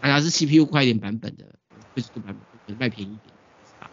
[0.00, 1.44] 它是 CPU 快一点版本的
[1.94, 3.34] Quest 2版本，可能卖便宜一点
[3.80, 3.90] 啊，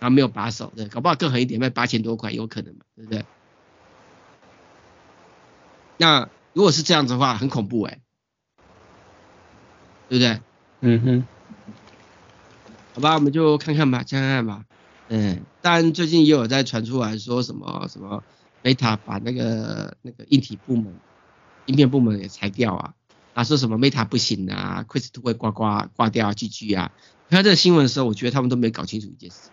[0.00, 3.24] 然后没有把手，对，搞不好更狠一点卖八千多块，有可能嘛，对不对？
[5.98, 8.00] 那如果是这样子的话，很恐怖哎、欸。
[10.08, 10.40] 对不对？
[10.80, 11.26] 嗯哼，
[12.94, 14.64] 好吧，我们就看看吧，看看吧。
[15.08, 18.22] 嗯，但最近也有在传出来说什么什么
[18.62, 20.94] ，Meta 把那个那个硬体部门、
[21.66, 22.94] 芯片部门也裁掉啊，
[23.34, 26.92] 啊说什么 Meta 不行啊，Quest 2会挂挂挂掉啊，GG 啊。
[27.30, 29.50] 看这个新闻的时候，我觉得他们都没搞清楚一件事，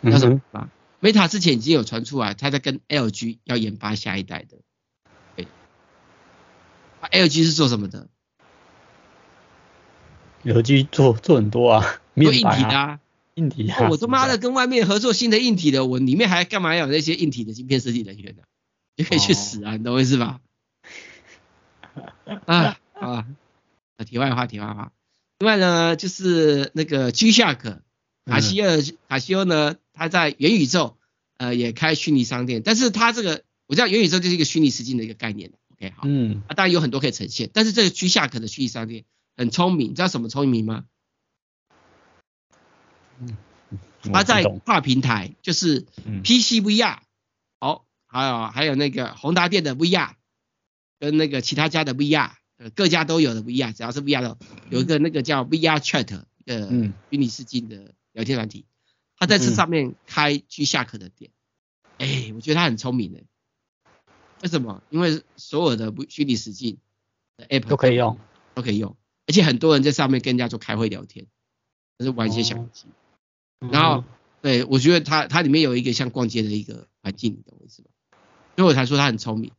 [0.00, 0.70] 那什么吧
[1.00, 4.58] ？Meta 之前已经有传出来，他在跟 LG 要研发下一代的。
[5.36, 5.46] 对，
[7.00, 8.08] 啊，LG 是做什么的？
[10.44, 13.00] 有机做做很多 啊，做硬体的啊，
[13.34, 13.88] 硬体啊。
[13.90, 18.42] 我他妈的跟外面合作新的硬体的，我里面还干嘛要有那些硬体的芯片设计人员呢？
[18.96, 20.40] 你可以去死啊，你懂我意思吧？
[22.46, 23.26] 啊啊，
[24.06, 24.92] 题外话，题外话。
[25.40, 27.78] 另外呢，就是那个 G-Shock
[28.26, 28.68] 卡西欧
[29.08, 30.96] 卡西欧呢，他在元宇宙
[31.38, 39.04] 呃也开虚拟商店，但是它这个我知道元宇宙就是一个虚拟实境的一个概念 OK 好，嗯，啊当然有很多可以呈现，但是这个 G-Shock 的虚拟商店。
[39.36, 40.84] 很聪明，你知道什么聪明吗？
[43.20, 43.36] 嗯，
[44.12, 45.82] 他在跨平台，就是
[46.22, 46.98] PC VR，
[47.60, 50.14] 哦，还有还有那个宏达电的 VR，
[50.98, 54.38] 跟那个其他家的 VR，呃，各家都有的 VR，只要是 VR 的，
[54.70, 56.68] 有一个那个叫 VR Chat，呃，
[57.10, 58.66] 虚拟世界的聊天软体，
[59.16, 61.30] 他在这上面开 G-Shock 的店，
[61.98, 63.22] 哎，我觉得他很聪明的，
[64.42, 64.82] 为什么？
[64.90, 66.78] 因为所有的虚拟实境
[67.36, 68.18] 的 App 都可以用，
[68.54, 68.96] 都可以用。
[69.26, 71.26] 而且很多人在上面跟人家做开会聊天，
[71.98, 72.86] 就是玩一些小游戏。
[73.60, 74.04] 哦、然后，
[74.42, 77.88] 对，我觉得它它里面有一个像逛街的一个环境，你懂我意思吗？
[78.56, 79.52] 所以我才说他很聪明，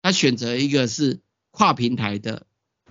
[0.00, 2.46] 他选择一个是跨平台的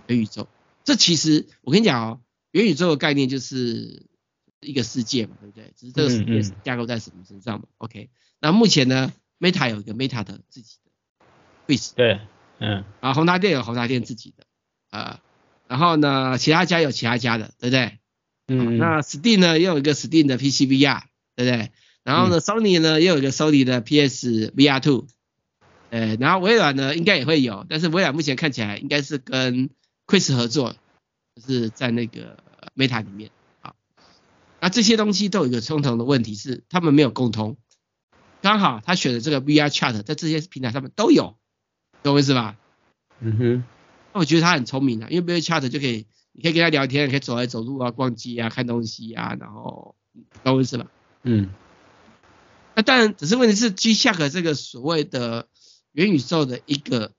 [0.08, 0.48] 元宇宙。
[0.84, 4.06] 这其实我跟你讲哦，元宇宙的概念就是
[4.60, 5.74] 一个世界嘛，对不对？
[5.76, 11.26] 只是这个世界是架构在什么身上嘛、嗯嗯、？OK，那目前呢，Meta 有一个 Meta 的自己的
[11.68, 12.20] Quest 对，
[12.60, 14.46] 嗯，啊，宏达电有宏达电自己的，
[14.92, 15.22] 啊。
[15.70, 18.00] 然后呢，其他家有其他家的，对不对？
[18.48, 21.04] 嗯，那 Steam 呢，也有一个 Steam 的 PCVR，
[21.36, 21.72] 对不对？
[22.04, 25.06] 然后呢、嗯、Sony 呢，也有一个 Sony 的 PSVR2，
[25.92, 29.70] 呃，然后微软呢，应该也会有，但是微软目前看起来应该是跟
[30.08, 30.76] Quest 合作，
[31.36, 32.40] 就是在那个
[32.76, 33.30] Meta 里面。
[33.62, 33.76] 好，
[34.60, 37.58] 那这些东西都有一个共同的问题是，他们没有共通。
[38.42, 41.38] 刚好他选的这个 VR Chat 在这些平台上面都有，
[42.02, 42.58] 懂我意思吧？
[43.20, 43.64] 嗯哼。
[44.12, 49.96] 那我觉得他很聪明啊，因为 VR Chat 就可以，你可以跟他聊天，可以走来走路啊，逛街啊，看东西啊，然后，
[50.44, 50.88] 懂我意思吧？
[51.22, 51.50] 嗯。
[52.76, 55.48] 那当然，只是问题是 G-Shock 这个所谓的
[55.92, 57.14] 元宇宙的一个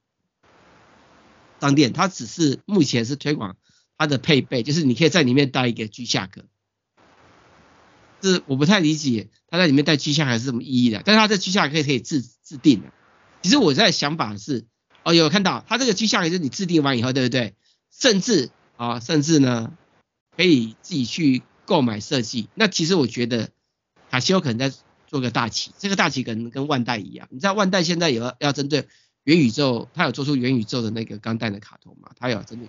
[1.60, 3.56] 商店，它只是目前是推广
[3.96, 6.30] 它的配备，就是你可以在里面带一个 G-Shock。
[8.22, 12.92] 是我不太理解他在里面带 G-Shock 是什么意义的，但是他在 G-Shock 可以可以自自定的。
[13.42, 14.66] 其实我在想法是。
[15.02, 17.54] 哦，有看到，它这个 G-Shock 也是你制定完以后，对不对？
[17.90, 19.72] 甚至啊、哦，甚至呢，
[20.36, 22.48] 可以自己去购买设计。
[22.54, 23.50] 那其实我觉得
[24.10, 24.74] 卡西欧可能在
[25.06, 27.26] 做个大旗，这个大旗可能跟万代一样。
[27.30, 28.86] 你知道万代现在有要要针对
[29.24, 32.10] 元宇宙，他有做出元宇宙的那个钢弹的卡通嘛？
[32.18, 32.68] 他有针对，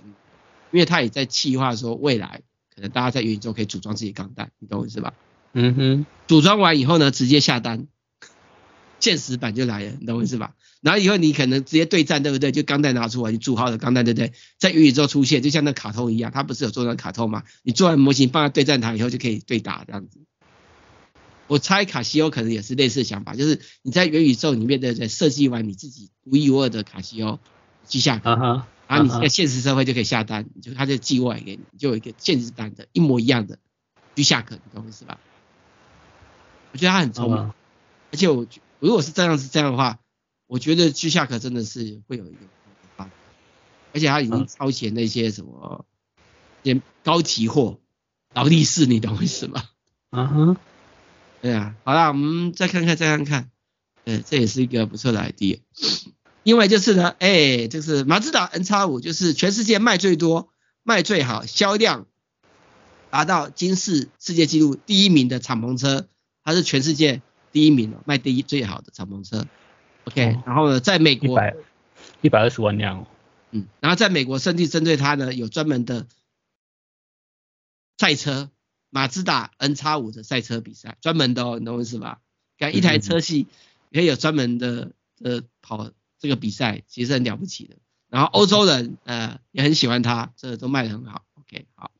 [0.71, 2.41] 因为他也在计划说未来
[2.73, 5.13] 可能大家在元宇宙可以组装自己钢弹，你懂我意思吧？
[5.53, 6.05] 嗯哼。
[6.27, 7.87] 组装完以后呢，直接下单。
[9.01, 10.53] 现实版就来了，你懂我意思吧？
[10.79, 12.51] 然后以后你可能直接对战，对不对？
[12.51, 14.31] 就钢弹拿出来，你组好的钢弹，对不对？
[14.57, 17.43] 在元宇宙出现，就像那卡通一样，它不是有做那卡通吗？
[17.63, 20.19] 你做完模型放在对战台以后，就可以对打这样子。
[21.47, 27.39] 我猜卡西欧可能也是类似的想法，就是你在元宇宙里面的在设计完你自己独一无二的卡西欧
[27.83, 33.59] 机下，然后你在现实社会就可以下单，就他就寄过来给你，就有一个现实版的一模一样的
[34.15, 35.19] 机下克，你懂我意思吧？
[36.71, 37.51] 我觉得他很聪明，
[38.11, 38.61] 而且我觉。
[38.79, 39.99] 如果是这样是这样的话，
[40.47, 42.37] 我觉得居下可真的是会有一个
[42.97, 43.13] 发展，
[43.93, 45.85] 而且他已经超前那些什么，
[46.63, 47.79] 些高级货
[48.33, 49.63] 劳力士，你懂我意思吗？
[50.09, 50.57] 啊哼，
[51.43, 53.51] 对啊，好啦，我们再看看再看看，
[54.03, 55.59] 对，这也是一个不错的 idea，
[56.41, 60.49] 因为就是呢，哎、欸，就是马自达 nx 五就是全世界卖最多、
[60.81, 62.07] 卖最好、销量
[63.11, 66.07] 达到今世世界纪录第一名的敞篷车，
[66.43, 67.21] 它是全世界。
[67.51, 69.45] 第一名哦，卖第一最好的敞篷车
[70.05, 71.55] ，OK，然后呢，在美国一百
[72.21, 73.07] 一百二十万辆哦，
[73.51, 76.07] 嗯，然后在美国甚至针对它呢有专门的
[77.97, 78.49] 赛车，
[78.89, 82.19] 马自达 N 叉五的赛车比赛，专门的哦，你懂我意思吧？
[82.57, 83.47] 看一台车系
[83.89, 84.91] 也有专门的
[85.23, 87.75] 呃跑这个比赛，其实很了不起的。
[88.09, 91.91] 然后欧洲人呃也很喜欢它，这个都卖得很好，OK，好。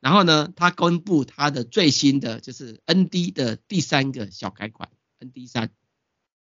[0.00, 5.70] 然后呢，他公布他的最新的就是 ND 的第三个小改款 ND 三，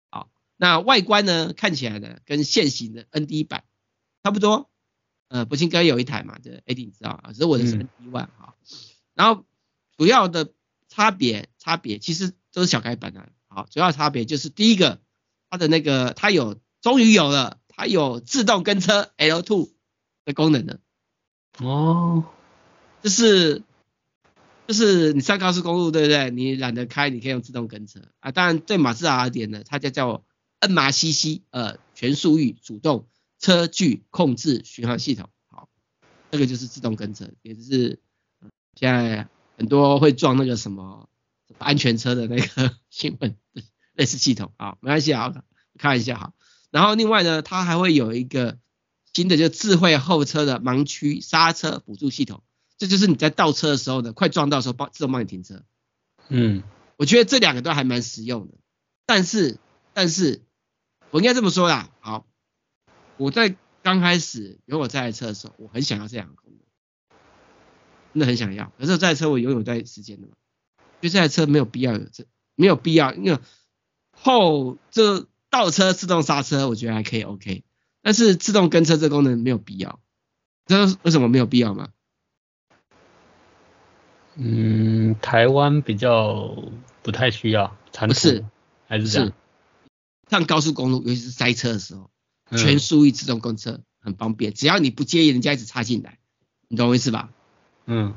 [0.10, 3.66] 好，那外观呢看起来呢跟现行的 ND 版
[4.24, 4.70] 差不多，
[5.28, 8.56] 呃，博清哥有一台嘛，这 AD 你知道啊，只是我的是 ND one 哈，
[9.14, 9.46] 然后
[9.98, 10.54] 主要的
[10.88, 15.02] 差别差别其实都是小改版的，好，主要差别就是第一个
[15.50, 19.70] 它的那个它有终于有了，它有自动跟车 L two
[20.24, 20.80] 的功能了，
[21.58, 22.24] 哦。
[23.02, 23.64] 就是
[24.68, 26.30] 就是你上高速公路对不对？
[26.32, 28.32] 你懒得开，你可以用自动跟车啊。
[28.32, 30.24] 当然对马自达而言呢，它就叫
[30.60, 33.08] MRCC 呃全速域主动
[33.40, 35.30] 车距控制巡航系统。
[35.48, 35.70] 好，
[36.30, 38.00] 这个就是自动跟车，也就是
[38.76, 41.10] 现在很多会撞那个什么
[41.58, 43.36] 安全车的那个 新闻
[43.94, 45.34] 类似系统啊，没关系啊，
[45.78, 46.34] 看一下好。
[46.70, 48.60] 然后另外呢，它还会有一个
[49.14, 52.44] 新的就智慧后车的盲区刹车辅助系统。
[52.80, 55.64] 这就是你在倒车的时候呢，快撞到的时候帮自动帮你停车。
[56.30, 56.64] 嗯，
[56.96, 58.54] 我觉得这两个都还蛮实用的。
[59.06, 59.60] 但是，
[59.94, 60.42] 但是
[61.12, 62.26] 我应该这么说啦，好，
[63.18, 66.60] 我在刚开始有我这台车的时候，我很想要这两个功能，
[68.14, 68.72] 真的很想要。
[68.78, 70.34] 可是这台车我拥有一段时间的嘛，
[70.78, 73.40] 因为这台车没有必要有这，没有必要，因为
[74.12, 77.64] 后这倒车自动刹车，我觉得还可以 OK。
[78.02, 80.00] 但是自动跟车这功能没有必要，
[80.68, 81.90] 知道为什么没有必要吗？
[84.42, 86.56] 嗯，台湾比较
[87.04, 88.46] 不太需要，不是，
[88.88, 89.34] 还是这样是。
[90.30, 92.10] 上高速公路，尤其是塞车的时候，
[92.56, 96.20] 全速域自动跟车很方便，只要你不介意人家一直插进来，
[96.70, 97.30] 你懂我意思吧？
[97.86, 98.14] 嗯，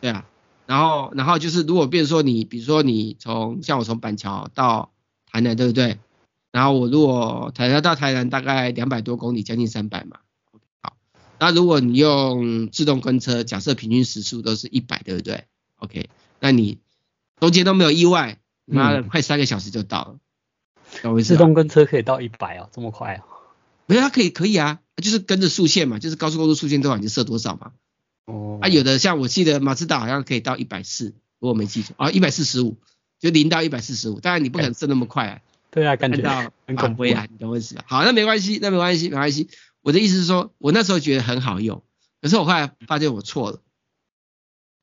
[0.00, 0.26] 对啊。
[0.66, 4.92] 然后，然后就是如果比如说你，比如说你从像我从板桥到
[5.26, 5.98] 台南，对不对？
[6.50, 10.18] 然后我如果台南到台南大概两百多公里，将近三百嘛。
[10.82, 10.96] 好，
[11.38, 15.44] 那如果你用自动跟车，假设平均时速都是一百，对不对
[15.80, 16.78] ？OK，那你
[17.40, 20.16] 中间都没有意外，妈的，快三个小时就到了。
[21.02, 23.24] 嗯、自动跟车可以到一百哦，这么快啊？
[23.86, 27.72] 没有，它可以可以啊，就是跟着速线嘛，就是高速公路速线多少你就设多少嘛。
[28.26, 28.58] 哦。
[28.62, 32.76] 啊，有的像我记得马自达好像可以到一百四，如果没记错啊，一百四十五，
[33.18, 34.20] 就零到一百四十五。
[34.20, 35.40] 当然你不可能设那么快啊。
[35.70, 37.84] 对啊，感觉到很恐怖啊，你懂我意思吧？
[37.86, 39.48] 好，那没关系，那没关系，没关系。
[39.82, 41.82] 我的意思是说，我那时候觉得很好用，
[42.20, 43.60] 可是我后来发现我错了。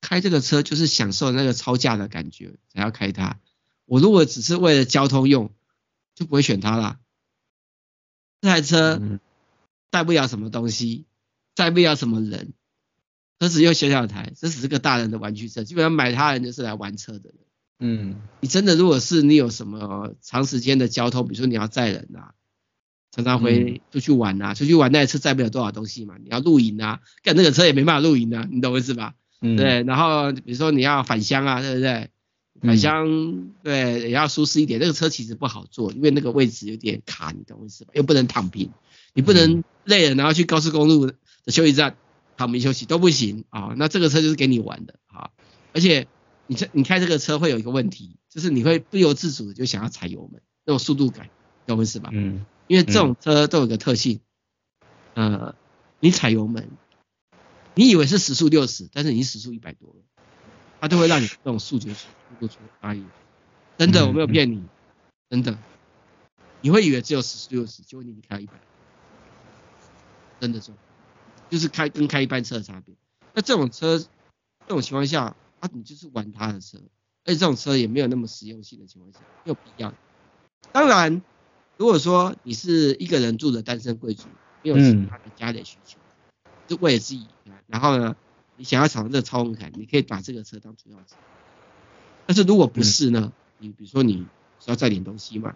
[0.09, 3.41] 开这个车就是享受那个超价的感觉，才要开它。
[3.83, 5.51] 我如果只是为了交通用，
[6.15, 6.97] 就不会选它啦。
[8.39, 9.01] 这台车
[9.89, 11.03] 带不了什么东西，
[11.55, 12.53] 载不了什么人，
[13.37, 15.65] 车子又小小台，这只是个大人的玩具车。
[15.65, 17.39] 基本上买它的人就是来玩车的人。
[17.79, 22.33] 嗯，你真的如果是你有什么长时间的交通，比如说你要载人啊，
[23.11, 26.15] 常常会出去玩啊，出去玩那台车载不了多少东西嘛。
[26.17, 29.15] 你要露营啊，干那个车也没办法露营啊，你懂我意思吧？
[29.41, 32.09] 嗯，对，然后比如说你要返乡啊，对不对？
[32.59, 34.79] 返乡，对，也要舒适一点。
[34.79, 37.91] 那个车其实不好坐，因为那个位置有点卡，你懂我意思吧？
[37.93, 38.71] 又不能躺平，
[39.13, 41.13] 你不能累了然后去高速公路的
[41.47, 41.97] 休息站
[42.35, 43.75] 躺平休息都不行啊。
[43.77, 45.29] 那这个车就是给你玩的啊，
[45.71, 46.07] 而且
[46.47, 51.29] 你这你开这个车会有一个问题，就是你会不由自主的就想要踩油门，那种速度感，
[51.67, 52.09] 懂我意思吧？
[52.11, 54.19] 嗯，因为这种车都有个特性，
[55.13, 55.53] 呃，
[55.99, 56.69] 你踩油门，
[57.77, 59.95] 你以为是时速六十，但是你时速一百多了，
[60.81, 62.07] 它就会让你这种速觉速
[62.39, 63.05] 度出差异。
[63.77, 64.63] 真的，我没有骗你，
[65.29, 65.55] 真的，
[66.61, 68.53] 你会以为只有时速六十，结果你开了一百，
[70.39, 70.71] 真的是，
[71.51, 72.95] 就是开跟开一般车的差别。
[73.35, 74.07] 那这种车，这
[74.69, 76.79] 种情况下，啊，你就是玩他的车，
[77.25, 79.93] 而且这种车也没有那么实用性的情况下，没有必要。
[80.71, 81.21] 当然，
[81.77, 84.27] 如果说你是一个人住的单身贵族，
[84.63, 85.99] 没有其他的家里需求，
[86.67, 87.25] 就为了自己，
[87.67, 88.15] 然后呢，
[88.57, 91.15] 你想要尝这个操控感，你可以把这个车当主要车。
[92.25, 93.31] 但是如果不是呢？
[93.59, 94.27] 你比如说你
[94.59, 95.55] 需要载点东西嘛，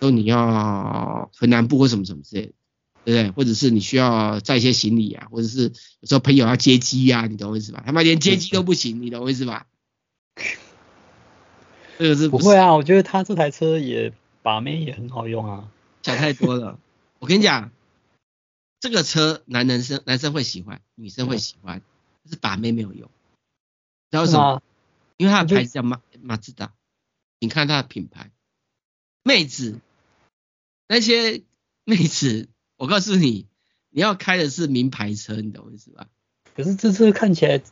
[0.00, 2.52] 说你要回南部或什么什么之类的，
[3.04, 3.30] 对不对？
[3.30, 7.82] 或者是你需要载一些行李啊，或者是有时候朋友要接机啊，你懂我意思吧？
[7.86, 9.66] 他妈连接机都不行，你懂我意思吧？
[11.98, 14.12] 这个是不会啊，我觉得他这台车也
[14.42, 15.70] 把妹也很好用啊。
[16.02, 16.78] 想太多了，
[17.18, 17.70] 我跟你讲，
[18.80, 21.82] 这个车男人生男生会喜欢，女生会喜欢，
[22.22, 23.10] 但是把妹没有用，
[24.10, 24.62] 知道为什么？
[25.16, 26.72] 因为它的牌子叫马马自达。
[27.38, 28.30] 你看它的品牌，
[29.22, 29.78] 妹子，
[30.88, 31.42] 那些
[31.84, 33.46] 妹子，我告诉你，
[33.90, 36.06] 你要开的是名牌车，你懂我意思吧？
[36.54, 37.62] 可是这车看起来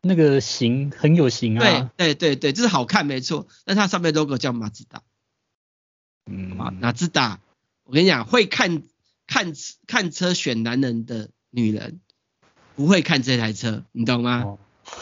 [0.00, 1.90] 那个型很有型啊。
[1.96, 5.02] 对对对对，就是好看没错，但它上面 logo 叫马自达。
[6.26, 7.40] 嗯，马自达，
[7.84, 8.82] 我跟你讲，会看
[9.26, 9.52] 看
[9.86, 12.00] 看车选男人的女人，
[12.74, 14.42] 不会看这台车，你懂吗？
[14.44, 14.58] 哦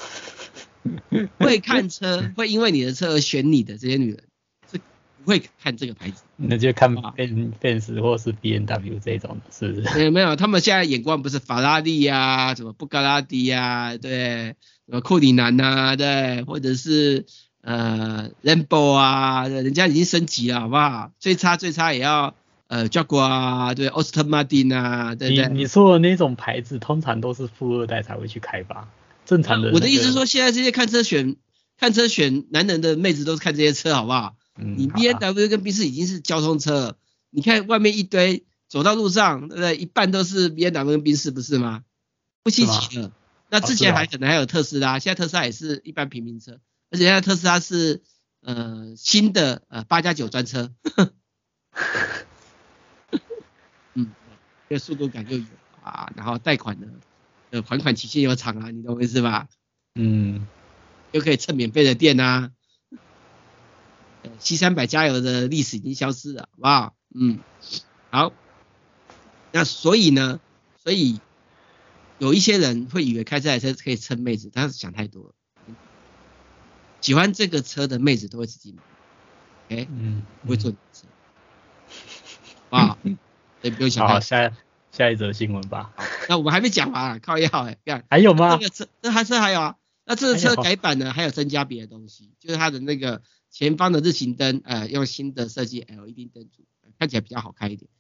[1.38, 4.22] 会看车，会因为你的车而选你的这些女人，
[4.70, 6.22] 是不会看这个牌子。
[6.36, 9.94] 那就看 Benz 或是 B N W 这种的，是不是？
[9.98, 14.56] 没有没有，他们现在眼光不是法拉利呀，什么布加拉迪呀，对，
[14.86, 17.24] 什么库里南呐，对，或者是
[17.62, 21.12] 呃 r a m b o 啊，人家已经升级了，好不好？
[21.18, 22.34] 最差最差也要
[22.68, 25.48] 呃 Jaguar 啊，对，Aston Martin 啊，对不对？
[25.48, 28.88] 你你说的那种牌子，通常都是富二代才会去开吧？
[29.26, 31.36] 正常的、那个，我的意思是说，现在这些看车选
[31.78, 34.36] 看车选男人的妹子都是看这些车，好不好？
[34.56, 36.96] 嗯、你 B N W 跟 B 四已经是交通车，了、
[37.30, 39.76] 你看外面一堆走到路上，对不对？
[39.76, 41.82] 一半都是 B N W 跟 B 四，不是吗？
[42.42, 43.10] 不稀奇的。
[43.50, 46.58] 那之前还可能还有特斯拉，哦、现在特斯拉也是一般平民车，
[46.90, 48.02] 而且现在特斯拉是
[48.42, 51.10] 呃新的呃八加九专车，嗯，
[54.68, 55.44] 这速度感就有
[55.82, 56.86] 啊，然后贷款的
[57.50, 57.62] 呃。
[57.62, 59.48] 还款期限又长啊，你懂我意思吧？
[59.94, 60.46] 嗯，
[61.12, 62.50] 又可以蹭免费的电啊。
[64.38, 66.94] C 三百加油的历史已经消失了，好不好？
[67.14, 67.38] 嗯，
[68.10, 68.32] 好。
[69.52, 70.40] 那所以呢，
[70.82, 71.20] 所以
[72.18, 75.34] 有一些人会以为开这台车可以蹭妹子，但是想太多了。
[77.00, 78.82] 喜欢这个车的妹子都会自己买
[79.66, 79.88] ，OK？
[79.92, 81.06] 嗯，不会坐你的车，
[82.70, 83.16] 好不
[83.70, 84.14] 不用想太多。
[84.14, 84.52] 好，下
[84.92, 85.92] 下一则新闻吧。
[86.28, 88.56] 那我们还没讲完，靠腰哎，看还有吗？
[88.56, 89.76] 这个车，这还是还有啊。
[90.06, 96.64] 那这个车改版呢，还有增加别的东西，就是它的那个前方的日行灯，呃，用新的设计 LED 灯组，
[96.98, 97.90] 看起来比较好看一点。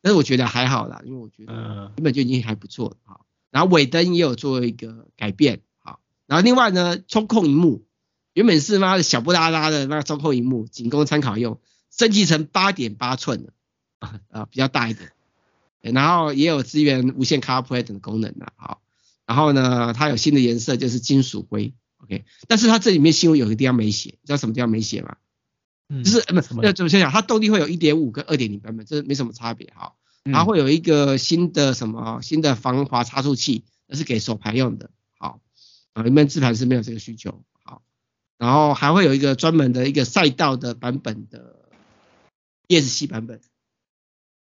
[0.00, 1.52] 但是我觉得还好啦，因为我觉得
[1.96, 3.20] 原本就已经还不错了哈。
[3.52, 6.00] 然后尾灯也有做一个改变，好。
[6.26, 7.84] 然后另外呢，中控荧幕
[8.32, 11.60] 原本是妈的小不拉拉的那个中控荧幕，仅供参考用，
[11.90, 13.52] 升级成八点八寸的
[14.30, 15.12] 啊，比较大一点。
[15.80, 18.80] 然后也有支援无线 CarPlay 等的功能的，好，
[19.26, 25.16] 然后呢，它有新的颜色，就是金属灰，OK，但是它这里面新闻有一个地方没写，知道什么地方没写吗？
[25.88, 35.40] 嗯，就是呃不，那怎么想想，它动力会有一点五跟二点零版本，这没什么差别，哈，然后会有一个新的什么新的防滑差速器，那是给手排用的，好，
[35.94, 37.82] 啊，里面自盘是没有这个需求，好，
[38.38, 41.56] 然后还会有一个专门的一个赛道的版本的
[42.68, 43.40] ESC 版本。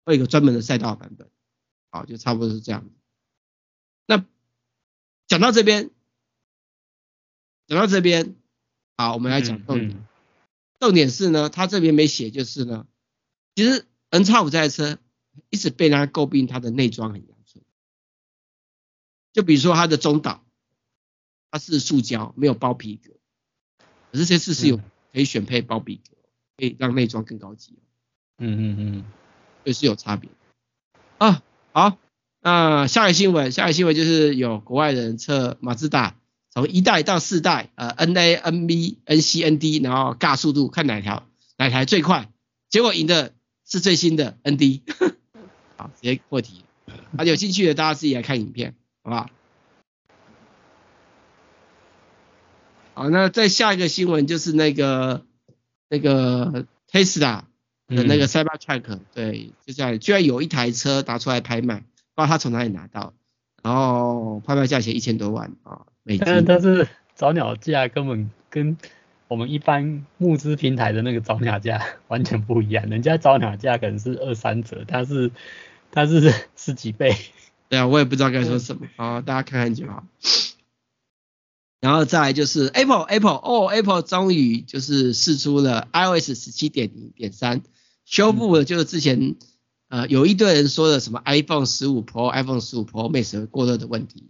[0.06, 1.30] 会有一个专门的赛道版本，
[1.90, 2.90] 好，就差不多是这样。
[4.06, 4.26] 那
[5.28, 5.90] 讲到这边，
[7.68, 8.36] 讲到这边，
[8.98, 9.92] 好，我们来讲重点。
[9.92, 10.08] 嗯嗯、
[10.80, 12.86] 重点是呢，他这边没写，就是呢，
[13.56, 15.00] 其实 N 叉五这台车
[15.50, 17.64] 一直被人家诟病，它的内装很阳春。
[19.32, 20.46] 就比如说它的中岛，
[21.50, 23.14] 它是塑胶，没有包皮革，
[24.12, 24.78] 可是这次是有
[25.12, 26.18] 可以选配包皮革，
[26.58, 27.80] 可以让内装更高级。
[28.38, 29.06] 嗯嗯嗯。
[29.64, 30.30] 这是有差别
[31.18, 31.42] 啊。
[31.72, 31.98] 好，
[32.42, 36.16] 那下一个新闻，下一个新闻就是有国外人测马自达
[36.52, 41.26] 从一代到四代，呃，NA、NV、NC、ND，然后尬速度，看哪条
[41.58, 42.30] 哪台最快，
[42.70, 43.34] 结果赢的
[43.66, 44.82] 是最新的 ND。
[45.78, 46.64] 好，直接破题。
[47.18, 49.30] 啊，有兴趣的大家自己来看影片，好不好？
[52.94, 55.26] 好，那再下一个新闻就是那个
[55.90, 57.46] 那个 Tesla
[57.88, 63.14] 的那个 Cybertruck，、嗯、对，就这样，居然有一台车拿出来拍卖，不知道他从哪里拿到，
[63.62, 66.46] 然后拍卖价钱一千多万啊美金。
[66.46, 68.78] 但是早鸟价根本跟
[69.28, 75.32] 我们一般募资平台的那个早鸟价 完全不一样，人家早鸟价可能是二三折，它是
[75.92, 77.16] 它是 十几倍。
[77.70, 80.04] 对啊，我也不知道该说什么，好，大家看看就好。
[81.84, 87.62] 然后再来就是 Apple Apple 哦 Apple 终于就是释出了 iOS 十七点零点三，
[88.06, 89.36] 修复了就是之前
[89.90, 94.30] 呃有一堆人说的什么 iPhone 十五 Pro iPhone 十五 Pro Max 会过热的问题。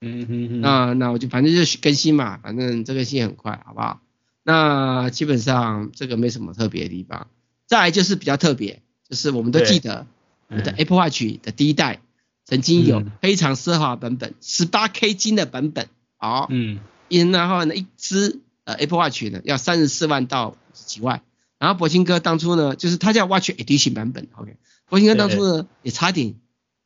[0.00, 0.60] 嗯哼哼。
[0.62, 4.00] 那那我就反正就更新嘛，反正这个新很快，好不好？
[4.42, 7.26] 那基本上这个没什么特别的地方。
[7.66, 10.06] 再来就是比较特别，就是我们都记得
[10.48, 12.00] 我们的 Apple Watch 的第一代
[12.46, 16.46] 曾经有非常奢华版本，十八 K 金的版本，好。
[16.48, 16.80] 嗯。
[17.20, 21.22] 然后呢，一只呃 Apple Watch 呢要三十四万到几万，
[21.58, 24.56] 然后博兴哥当初呢就是他叫 Watch Edition 版本，OK，
[24.88, 26.34] 博兴哥当初呢也差点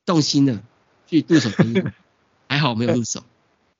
[0.04, 0.62] 动心了
[1.06, 1.50] 去入手，
[2.48, 3.22] 还好没有入手。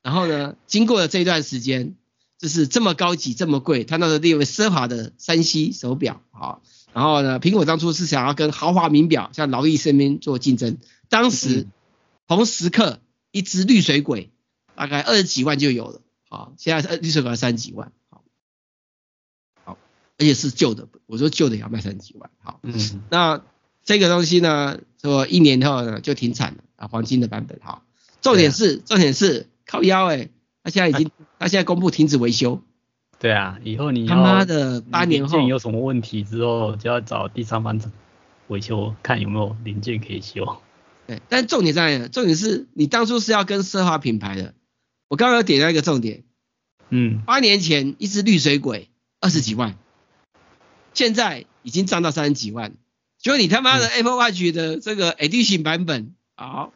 [0.01, 1.95] 然后呢，经过了这一段时间，
[2.37, 6.61] 就是这么高级这么贵，他那个列为奢华的三 C 手表，好，
[6.93, 10.77] 然后呢，苹果当初是想要跟豪华名表像劳力士边做竞争，
[11.09, 11.67] 当时
[12.27, 14.31] 同时刻一只绿水鬼
[14.75, 16.01] 大概二十几万就有了。
[16.31, 18.21] 好，现在是绿水鬼三十几万，好，
[19.65, 19.77] 好，
[20.19, 23.41] 而且是旧的，我说旧的也要卖三十几万，好，嗯，那
[23.83, 27.83] 这个东西呢，说一年后呢就停产了啊，黄金的版本，好，
[28.21, 30.31] 重点是、啊、重点是靠腰哎、欸，
[30.63, 31.09] 他现在已经，
[31.39, 32.61] 他现在公布停止维修，
[33.17, 37.81] 对啊，以后你他妈的八年后有什么问题之后就要找第三方
[38.49, 40.61] 维修，看有没有零件可以修，
[41.07, 42.07] 对，但重点在哪？
[42.07, 44.53] 重点是你当初是要跟奢华品牌的。
[45.09, 46.23] 我刚刚有点到一个重点，
[46.89, 48.89] 嗯，八年前一只绿水鬼
[49.19, 49.75] 二十几万，
[50.93, 52.73] 现在已经涨到三十几万，
[53.17, 56.71] 就你他妈的 Apple Watch 的这个 Edition 版本，好，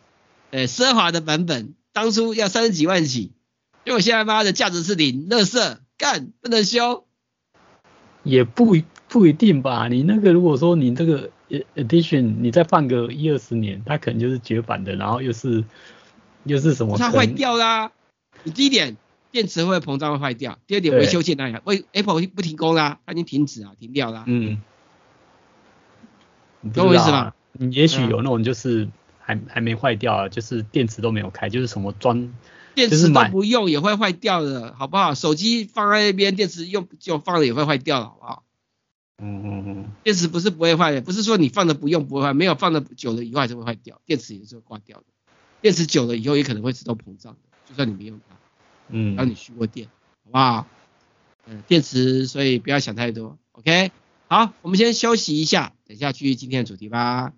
[0.50, 3.34] 呃，奢华的版本，当初要三十几万起，
[3.86, 7.06] 结果现在妈的价值是零，垃圾，干，不能修，
[8.24, 8.76] 也不
[9.08, 11.30] 不一定吧，你那个如果说你这个
[11.76, 15.64] Edition 你再放个一二十年，它可能就是绝版的，然后又是
[16.46, 16.98] 又是什么？
[16.98, 17.92] 它坏掉啦。
[18.44, 18.98] 你第一点，
[19.32, 20.60] 电池会膨胀会坏掉。
[20.68, 24.24] 第二点，维修键那里，为 Apple 不停工啦，它已经停止啊，停掉啦。
[24.28, 24.62] 嗯，
[26.74, 27.34] 懂我意思吗？
[27.54, 28.89] 你也许有那种就是
[29.20, 32.34] 还、嗯、还没坏掉啊，就是电池都没有开，就是什么装，
[32.74, 35.14] 电池都不用也会坏掉的，好不好？
[35.14, 38.44] 手机放在那边，电池用就放了也会坏掉了，好不好？
[39.20, 39.91] 嗯嗯嗯。
[40.04, 45.06] 电池不是不会坏的，不是说你放着不用不会坏，没有放的久了以后还是会坏掉，电池也是会挂掉的。
[45.62, 47.39] 电池久了以后也可能会自动膨胀的，
[47.70, 48.33] 就算你没用它。
[48.96, 49.88] 嗯，让你续过电，
[50.26, 50.68] 好不好？
[51.48, 53.91] 嗯，电池，所以不要想太多，OK？
[54.28, 57.34] 好，我们先休息一下，等下去今天的主题吧。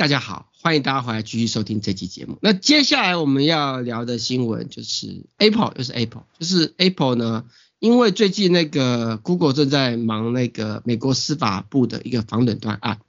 [0.00, 2.38] 大家好，欢迎大家回来继续收听这期节目。
[2.40, 7.44] 那接下来我们要聊的新闻就是 Apple，又是 Apple，就是 Apple 呢，
[7.80, 13.00] 因为最近那个 Google 正在忙那个美国司法部的一个反垄断案，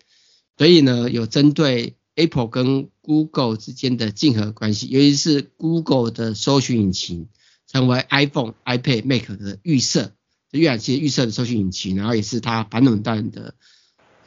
[0.57, 7.29] 所以呢，有针对 Apple 跟 Google 之间的竞合关系，尤其是 Google 的搜寻引擎
[7.71, 10.11] 成为 iPhone、iPad、Mac 的预设，
[10.51, 13.53] 就浏览器预设的搜寻引擎，然后也是它反垄断的。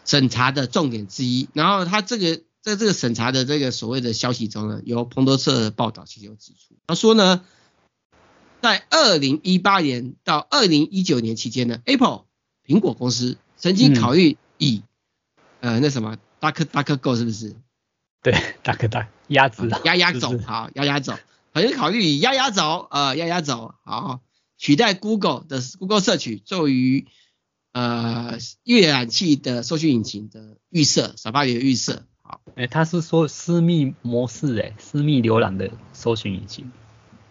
[0.06, 7.44] 审查的重点之一，然后他这个在这个审查的这个所谓的消息中呢，由彭德社的报道其实有指出，他说呢，
[8.62, 12.24] 在二零一八年到二零一九年期间呢，Apple
[12.66, 14.82] 苹果公司曾经考虑以、
[15.60, 17.54] 嗯、呃那什么 Duck Duck Go 是不是？
[18.22, 18.32] 对
[18.64, 21.12] ，Duck Duck 鸭子鸭鸭走好鸭鸭走，
[21.52, 24.22] 好像考虑以鸭鸭走呃鸭鸭走好
[24.56, 27.06] 取代 Google 的 Google Search 作为。
[27.76, 36.72] 呃，阅览器的搜寻引擎的预设，Safari 的预设，好，哎、欸，他是说私密模式，哎，私密浏览的搜寻引擎，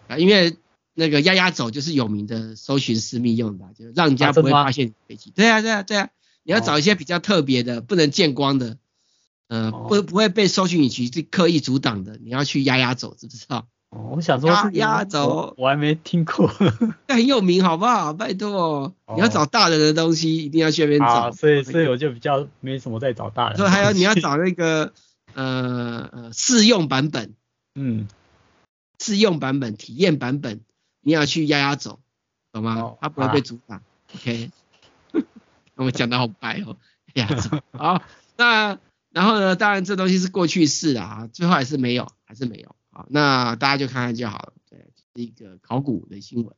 [0.06, 0.56] 啊，因为
[0.94, 6.10] 那个丫丫走就是有名的搜寻私密用的，就是让人家不会发现飞机、啊，对啊，对啊，对啊，
[6.44, 8.78] 你要找一些比较特别的、哦，不能见光的，
[9.48, 13.66] 呃，哦、不不会被搜寻引擎是刻意阻挡的，你要去鸭鸭走，知不知道？
[13.94, 16.48] 我想说压压走，我还没听过，
[17.08, 18.12] 很有名，好不好？
[18.12, 21.06] 拜托、哦，你要找大人的东西，一定要去那边找。
[21.06, 23.56] 啊、所以所以我就比较没什么在找大人。
[23.56, 24.92] 所以还有 你要找那个
[25.34, 27.34] 呃呃试用版本，
[27.74, 28.08] 嗯，
[28.98, 30.60] 试用版本、体验版本，
[31.00, 32.00] 你要去压压走，
[32.52, 32.76] 懂吗？
[32.80, 33.82] 哦、它不会被阻挡、啊。
[34.16, 34.50] OK，
[35.76, 36.76] 我讲的好白哦，
[37.14, 37.58] 鸭鸭走。
[37.72, 38.02] 好，
[38.36, 38.78] 那
[39.10, 39.54] 然后呢？
[39.56, 42.74] 当然这东西是过去式啊，最后还是没有，还是没有。
[42.94, 44.52] 好，那大家就看看就好了。
[44.70, 44.78] 对，
[45.16, 46.54] 是一个考古的新闻。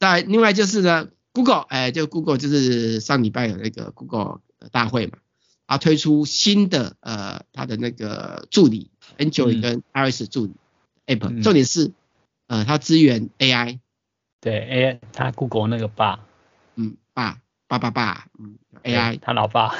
[0.00, 4.40] 再另外就是呢，Google，哎，就 Google 就是上礼拜有那个 Google
[4.72, 5.18] 大会嘛，
[5.66, 10.54] 啊，推出新的呃，它的那个助理，Android 跟 iOS 助理
[11.06, 11.92] App，、嗯、重点是
[12.48, 13.78] 呃，它支援 AI。
[14.40, 16.26] 对，AI，它 Google 那个爸，
[16.74, 19.74] 嗯，爸，爸爸爸，嗯，AI，他老爸。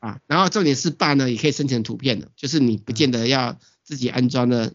[0.00, 3.58] 啊，然后重点是爸呢，也可以生成图片的，就是你不见得要。
[3.84, 4.72] 自己安装的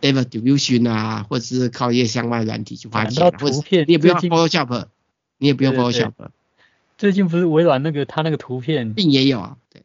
[0.00, 4.86] Stable Diffusion 啊，或者是靠一些相关软体去画图，或者你也不用 Photoshop，
[5.36, 6.12] 你也不用 Photoshop。
[6.96, 9.82] 最近不是微软那个他那个图片，并也有啊，对，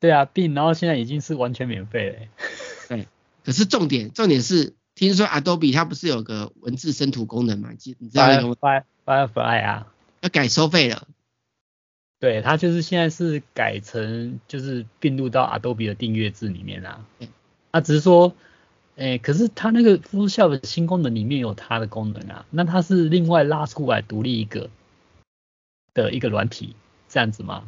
[0.00, 2.16] 对啊，并然后现在已经是完全免费了。
[2.88, 3.08] 对，
[3.44, 7.70] 可是重点重点是，听说 Adobe 它不是有个文字生图功能嘛？
[7.72, 8.56] 你你知道吗
[9.04, 9.86] ？Firefly 啊，
[10.22, 11.06] 要改收费了。
[12.18, 17.04] 对，它就是现在是改成就是并入到 Adobe 的订阅制里面啊。
[17.76, 18.34] 他只是说，
[18.96, 24.70] 哎，可是他那个 Photoshop 的新功能里面有它的功能啊，那它是另外拉出来独立一个
[25.92, 26.74] 的一个软体，
[27.10, 27.64] 这样子吗？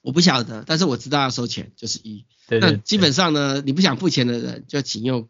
[0.00, 2.24] 我不晓得，但是我知道要收钱，就是一。
[2.48, 2.70] 对，对，对。
[2.70, 5.28] 那基本上呢，你不想付钱的人就请用。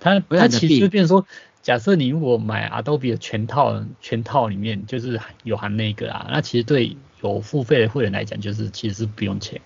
[0.00, 1.26] 他他其实就变成说，
[1.60, 9.60] 假设你如果买 Adobe 的全套全套里面就是有含那个啊，那其实对有付费的会员来讲，就是其实是不用钱。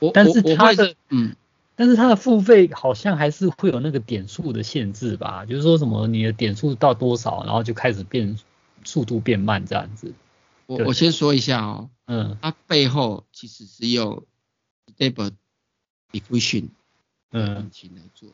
[0.00, 1.34] 我但是它的嗯。
[1.78, 5.46] 但是它的付费好像还是会有那个点数的限制吧？
[5.46, 8.36] 就是说什么你的点数到多少，然后就开始变
[8.82, 10.12] 速度变慢这样子。
[10.66, 14.26] 我我先说一下哦，嗯，它背后其实是用
[14.96, 15.30] Stable
[16.10, 16.70] Diffusion
[17.30, 18.30] 嗯来做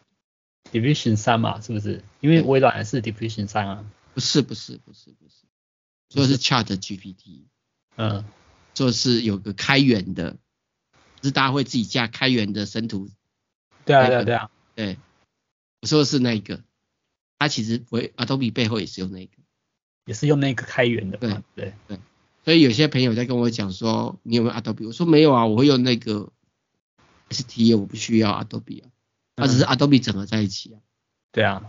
[0.73, 2.03] ，Diffusion 三嘛，是不是？
[2.21, 3.85] 因为微软是 Diffusion 三啊。
[4.15, 5.45] 不是不是不是不是，
[6.09, 7.43] 说是 Chat GPT，
[7.97, 8.25] 嗯，
[8.73, 10.39] 就是有个开源的，
[11.21, 13.11] 是大家会自己加开源的生图。
[13.85, 14.99] 对啊对啊对啊，对，
[15.83, 16.63] 我说的是那个，
[17.39, 19.33] 它其实会 Adobe 背后也是用那个，
[20.07, 21.19] 也是用那个开源的。
[21.19, 21.99] 对对对，
[22.45, 24.87] 所以有些朋友在跟我讲说，你有没有 Adobe？
[24.87, 26.33] 我说没有啊，我会用那个
[27.29, 28.89] ST，我不需要 Adobe 啊，
[29.37, 30.81] 它只是 Adobe 整合在一起啊。
[31.31, 31.63] 对啊，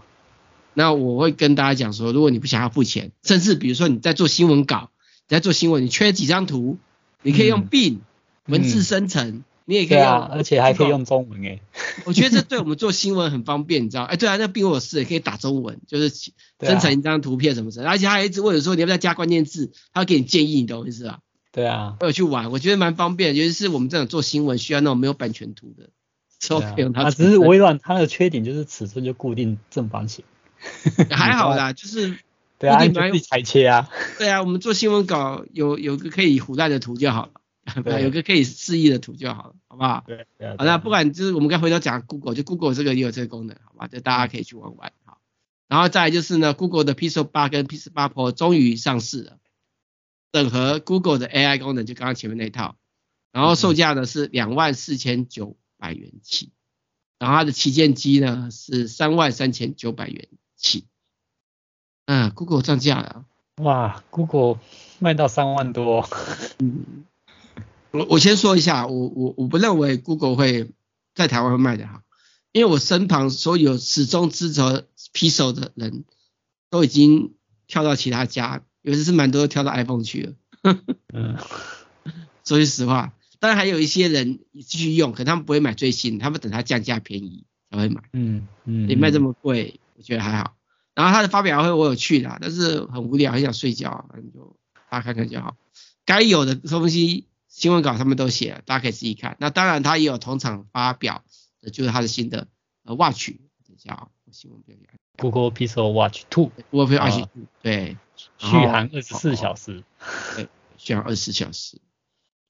[0.74, 4.91] 那我会跟大家讲说，如果你不想要付钱，甚至比如说你在做新闻稿，
[5.28, 6.78] 你在做新闻，你缺几张图，
[7.22, 7.99] 你可以用 Bing
[8.45, 9.43] 文字生成。
[9.66, 11.59] 你也可以用，啊，而且还可以用中文诶。
[12.05, 14.03] 我觉得这对我们做新闻很方便，你知道？
[14.03, 16.09] 哎，对啊，那苹果是也可以打中文，就是
[16.59, 21.20] 生成一张图片什么的，而且他还一直问我说你要不要加关键字，他会给你建议，你懂我意思吧？
[21.51, 25.89] 对啊，我有去玩，我觉得蛮方便，尤其是我们这种做新闻需要那种没有版权图的，
[26.49, 27.03] 都可以用它。
[27.03, 30.26] 啊，只是微软它的缺点就是尺寸就固定正方形，
[31.09, 32.18] 还好啦， 就是
[32.59, 33.89] 对啊，你可以裁切啊。
[34.20, 37.32] 对啊，我们做新闻稿有有个可以唬烂的图就好了。
[38.01, 40.03] 有个可以示意的图就好了，好不好？
[40.05, 40.49] 对对。
[40.49, 43.88] 好，那不管就是我们刚回头讲 Google，就 Google 这个也有这个功能，好吧？
[43.88, 45.20] 就大家可以去玩玩，好。
[45.68, 49.39] 然后再来就是呢，Google 的 Pixel 8跟 Pixel 8 Pro 终于上市了，
[50.32, 52.76] 整合 Google 的 AI 功能，就刚刚前面那套。
[53.32, 56.51] 然后售价呢是两万四千九百元起，
[57.20, 60.86] 然后它的旗舰机呢是三万三千九百元起。
[62.05, 63.26] 嗯，Google 涨价了。
[63.57, 64.59] 哇，Google
[64.99, 66.07] 卖到三万多。
[66.59, 67.03] 嗯，
[67.96, 70.72] 我我先说一下，我我我不认为 Google 会
[71.14, 72.02] 在台湾会卖的好，
[72.52, 74.62] 因为我身旁所有始终支持
[75.14, 76.04] Pixel 的人
[76.70, 77.34] 都已经
[77.68, 80.34] 跳到其他家，尤其是蛮多跳到 iPhone 去了。
[81.14, 81.38] 嗯，
[82.43, 88.04] 说句实话，当然还有一些人继续用，可他们不会买最新，他们等它降价便宜才会买。
[88.14, 90.56] 嗯嗯，你卖这么贵，我觉得还好。
[90.93, 94.56] 然后他的发表会我有去啦，但是很无聊，很想睡觉，反正就
[94.89, 95.56] 大家看看就好。
[96.06, 97.26] 该有的东西
[97.56, 99.38] 新闻稿他们都写了，大家可以自己看。
[99.39, 101.24] 那当然他也有同场发表
[101.62, 102.49] 的，就是他的新的
[102.84, 103.30] 呃 Watch，
[103.66, 104.86] 等一下啊，新闻标题。
[105.18, 107.97] Google Pixel Watch Two，Google Pixel Watch Two，对，
[108.38, 109.86] 续航二十四小时，
[110.36, 111.80] 对，续航二十四小时。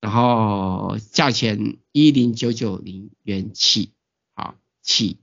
[0.01, 3.91] 然后价钱一零九九零元起，
[4.33, 5.19] 好起。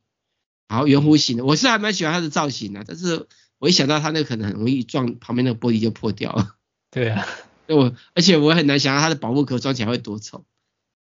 [0.68, 3.26] 然后圆弧形的，我是还蛮喜欢它的造型的，但是
[3.59, 6.55] 我一想到它那个可能很容易撞旁边那个玻璃就破掉了。
[6.93, 7.26] 对啊，
[7.73, 10.45] 我而且我很难想象它的保护壳装起来会多丑。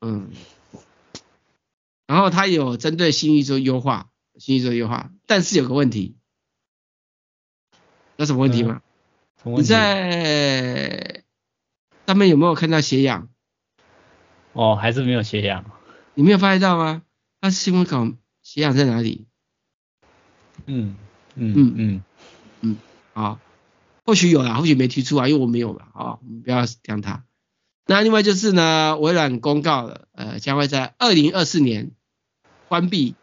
[0.01, 0.31] 嗯，
[2.07, 6.17] 然后它有针对新一周优化，新一周优化，但是有个问题，
[8.17, 8.83] 有什么问题吗？
[9.45, 11.23] 嗯、你在
[12.07, 13.29] 上面有没有看到血氧？
[14.53, 15.65] 哦，还是没有血氧？
[16.15, 17.03] 你没有发现到吗？
[17.41, 19.27] 它新闻稿血氧在哪里？
[20.67, 20.97] 嗯
[21.37, 22.05] 嗯嗯嗯
[22.61, 22.77] 嗯，
[23.15, 23.39] 好，
[24.05, 27.25] 或许有啦，或许没提出啊，因为我没有了，好，我们不要讲它。
[27.87, 31.91] 那另外就是呢，微软公告了，呃，将会在二零二四年
[32.69, 33.15] 关闭。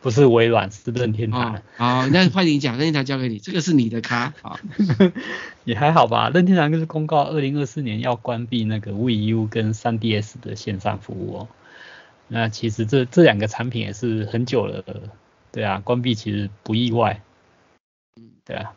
[0.00, 1.56] 不是微软，是任天堂。
[1.56, 4.60] 哦、好，那换你讲， 任天堂交给你，这个是你的咖，好，
[5.64, 6.30] 也还好吧。
[6.32, 11.48] 任天堂就是公告二零二四年要关闭那个 Wii U 跟 3DS 的线上服务哦。
[12.28, 14.84] 那其实这这两个产品也是很久了。
[15.50, 17.20] 对啊，关闭其实不意外。
[18.16, 18.72] 嗯，对啊，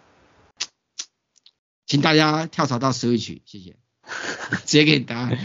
[1.92, 3.76] 请大家跳槽到 Switch，谢谢。
[4.64, 5.38] 直接给你答案。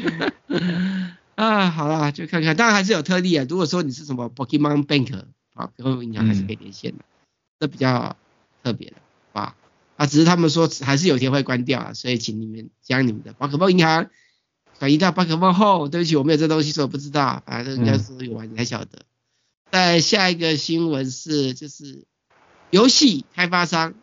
[1.34, 3.44] 啊，好了，就看看，当然还是有特例啊。
[3.48, 5.24] 如果说你是什么 Pokemon Bank，
[5.54, 7.04] 啊，跟银行还是可以连线的，
[7.58, 8.16] 这比较
[8.62, 8.96] 特别的，
[9.32, 9.56] 啊，
[9.96, 14.08] 啊，只是他们说还是有一天会关掉啊，所以请你们将你们的宝可梦银行
[14.78, 15.88] 转移到宝可梦后。
[15.88, 19.02] 对不起，我没有这东西，所以我不知道，反正人家说有玩，你才晓得。
[19.72, 22.04] 在下一个新闻是，就是
[22.70, 23.94] 游戏开发商，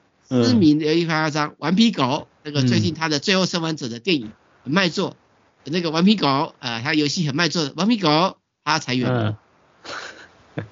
[0.41, 4.31] 知名的游戏开发商顽皮狗，那个最近他的《最后生还者》的电影
[4.63, 5.15] 很卖座，
[5.65, 9.37] 那个顽皮狗，呃，他游戏很卖座的顽皮狗，他裁员了。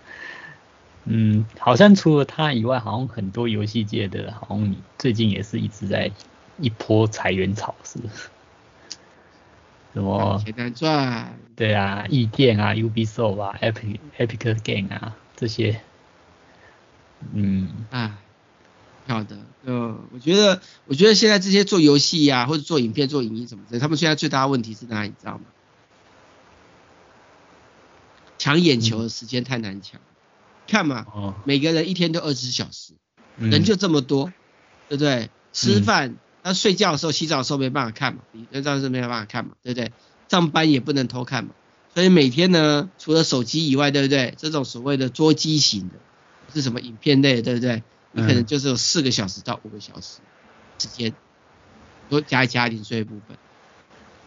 [1.06, 6.12] 嗯，好像除了他以外，好像很多游戏界的，好像最近也是一直在
[6.60, 8.30] 一波裁员潮，是不是？
[9.94, 11.38] 什么钱难赚？
[11.54, 15.82] 对啊，易电啊，Ubisoft 啊，Epic Epic Game 啊，这些，
[17.34, 18.21] 嗯，啊，
[19.12, 25.44] 好的，呃，我觉得，我觉得现在这些做游戏呀，或者做影片、做影音什么的，他们现在最大的问题是哪里，你知道吗？
[28.38, 30.04] 抢眼球的时间太难抢，嗯、
[30.68, 32.94] 看嘛，哦、每个人一天都二十四小时，
[33.38, 34.32] 嗯、人就这么多，
[34.90, 35.30] 对不对？
[35.52, 36.10] 吃饭。
[36.12, 39.92] 嗯那睡觉的时候、洗澡的时候没办法看嘛，理论上是没有办法看嘛，对不对？
[40.28, 41.52] 上班也不能偷看嘛，
[41.94, 44.34] 所以每天呢，除了手机以外，对不对？
[44.40, 45.96] 这种所谓的捉机型的，
[46.52, 47.84] 是什么影片类，对不对？
[48.12, 50.20] 你可能就是有四个小时到五个小时
[50.80, 51.14] 时间，
[52.10, 53.38] 多加一加零碎部分。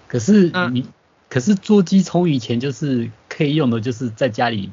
[0.09, 0.87] 可是你，
[1.29, 4.71] 可是桌机从以前就是可以用的，就是在家里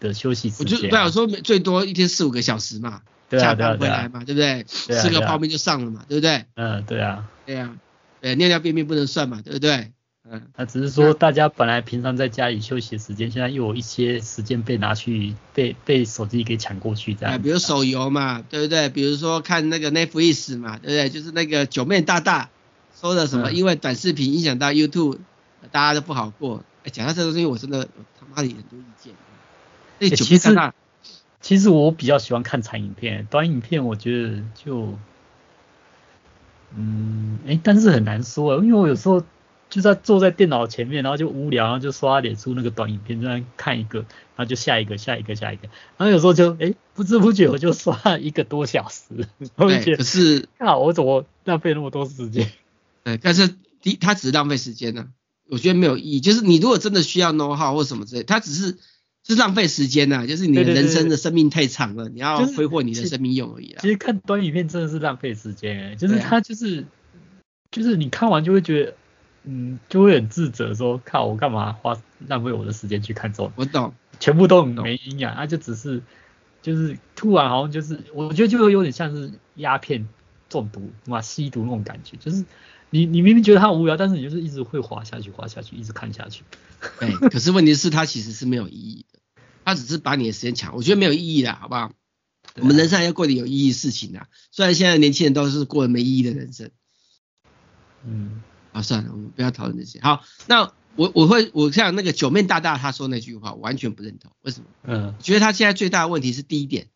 [0.00, 0.76] 的休息时间、啊。
[0.76, 3.02] 我就不要说最多一天四五个小时嘛。
[3.30, 4.64] 下班回来嘛，对不对？
[4.64, 6.46] 吃个泡面就上了嘛，对不对？
[6.54, 7.28] 嗯，对啊。
[7.44, 7.76] 对啊，
[8.22, 9.92] 对，尿尿便便不能算嘛，对不对？
[10.30, 17.40] 嗯，那只是说大家本来平常在家里休息的时间，现在又有一些时间被拿去被被手机给抢过去这样。
[17.40, 18.90] 比如手游嘛，对不对？
[18.90, 21.08] 比如说看那个 Netflix 嘛，对不对？
[21.08, 22.50] 就是那个九妹大大
[23.00, 25.18] 说的什么，因为短视频影响到 YouTube，
[25.70, 26.62] 大家都不好过。
[26.84, 27.88] 哎，讲到这个东西，我真的
[28.20, 29.14] 他妈的很多意见。
[29.98, 30.74] 那九妹大大。
[31.40, 34.98] 其实我比较喜欢看长影片，短影片我觉得就，
[36.76, 39.22] 嗯，哎，但是很难说，因为我有时候
[39.70, 49.04] 就在坐在电脑前面，然后就无聊，然后就刷脸出那个短影片，这样看一个，然后就下一个，下一个，下一个，然后有时候就，哎，不知不觉我就刷一个多小时，
[49.56, 52.50] 对，可是，啊，我怎么浪费那么多时间？
[53.04, 55.08] 对，但是第它只是浪费时间呢、啊，
[55.50, 58.76] 我觉得没有意义，就是你如果真的需要 know how 或什么之类，他只是。
[59.26, 63.80] 是浪费时间呐，就是你的人生的生命太长了，你要挥霍你的生命用而已啦。
[63.82, 66.84] 其实看短影片真的是浪费时间，就是他就是、啊、
[67.70, 68.94] 就是你看完就会觉得，
[69.44, 73.52] 嗯，就会很自责说，靠我干嘛花浪费我的时间去看这种。
[73.56, 76.02] 我懂，全部都很没营养，它就只是
[76.60, 80.08] 就是突然好像就是，我觉得就会有点像是鸦片
[80.48, 82.44] 中毒嘛，吸毒那种感觉，就是
[82.90, 86.42] 你你明明觉得它无聊，但是你就是一直会滑下去，滑下去，一直看下去。
[87.00, 89.20] 对，可是问题是它其实是没有意义的，
[89.64, 91.92] 它只是把你的时间抢，我觉得没有意义的，好不好？
[92.60, 96.70] 我们人生还要过点有意义事情啊，虽然现在年轻人都是过得没意义的人生。
[98.04, 98.42] 嗯，
[98.72, 100.00] 好，算了，我们不要讨论这些。
[100.00, 104.30] 好，那我我会我像那个九面大大他说那句话，我完全不认同。
[104.42, 104.66] 为什么？
[104.84, 106.88] 嗯，觉得他现在最大的问题是第一点，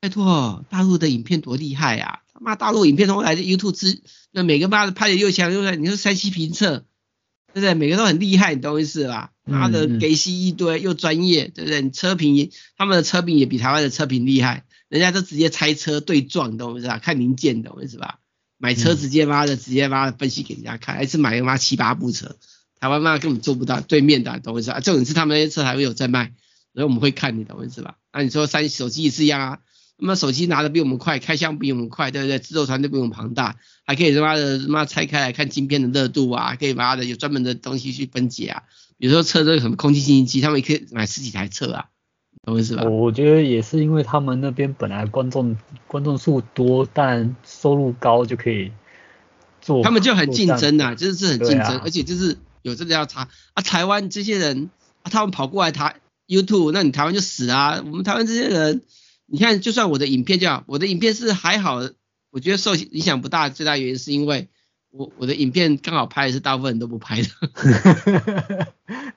[0.00, 2.20] 拜托，大陆的影片多厉害啊！
[2.32, 6.84] 他妈大陆影片从来的 YouTube 之，那每个妈的拍的又强又帅，你说山西评测，
[7.52, 7.74] 对不对？
[7.74, 9.32] 每个都很厉害，你懂我意思吧？
[9.44, 11.80] 妈的给戏一堆又专业，对不对？
[11.80, 14.64] 你车评，他们的车评也比台湾的车评厉害。
[14.88, 16.98] 人家都直接拆车对撞，懂我意思吧？
[16.98, 18.20] 看零件，懂我意思吧？
[18.58, 22.36] 买车直接妈的直接妈的分析给人家看，还是买个妈七八部车，
[22.80, 24.80] 台湾妈根本做不到对面的，懂我意思啊？
[24.80, 26.32] 这种是他们那些车还会有在卖，
[26.72, 27.96] 所以我们会看你，懂我意思吧？
[28.12, 29.58] 那你说三手机也是一样啊，
[29.98, 32.38] 那么手机拿的比我们快，开箱比我们快，对不对？
[32.38, 38.62] 制作团队比我们庞大，还可以他妈的他妈拆开来看晶片的热度啊，可以把它的有专门的东西去分解啊，
[38.96, 41.86] 比如说车这个什么空气清新机，他们也可以买十几台车啊。
[42.46, 45.56] 我我觉得也是因为他们那边本来观众
[45.88, 48.70] 观众数多，但收入高就可以
[49.60, 49.82] 做。
[49.82, 53.62] 他们就很竞争呐，就是是很竞争，啊、而且就是有这个要查啊。
[53.62, 54.70] 台湾这些人
[55.02, 55.96] 啊，他们跑过来台
[56.28, 57.82] YouTube，那你台湾就死啊。
[57.84, 58.82] 我们台湾这些人，
[59.26, 61.80] 你看，就算我的影片叫我的影片是还好，
[62.30, 64.48] 我觉得受影响不大，最大原因是因为
[64.96, 67.28] 我我的影片刚好拍的是大部分人都不拍的。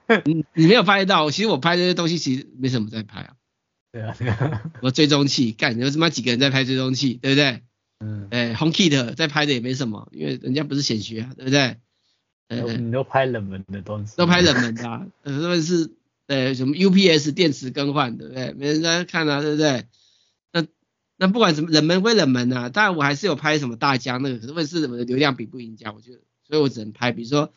[0.26, 3.34] 你你没有拍到，其实我拍这些东西其实没什么在拍啊。
[3.92, 4.64] 对啊，对啊。
[4.82, 7.64] 我追踪器，干，有他妈几个人在拍追踪器，对不对？
[8.00, 8.28] 嗯。
[8.32, 11.78] 哎，HomeKit 在拍的也没什么，因为人家不是显学啊，对不对？
[12.50, 14.18] 呃，你都拍冷门的东西。
[14.18, 15.92] 都拍冷门的啊，呃，他们是
[16.28, 18.54] 呃什么 UPS 电池更换，对不对？
[18.54, 19.86] 没人在看啊，对不对？
[21.20, 27.54] 那那不管什么冷门归冷门啊，当然我还是有拍什么大疆那个，可是问题是我的流量比不赢家，我觉得，所以我只能拍，比如说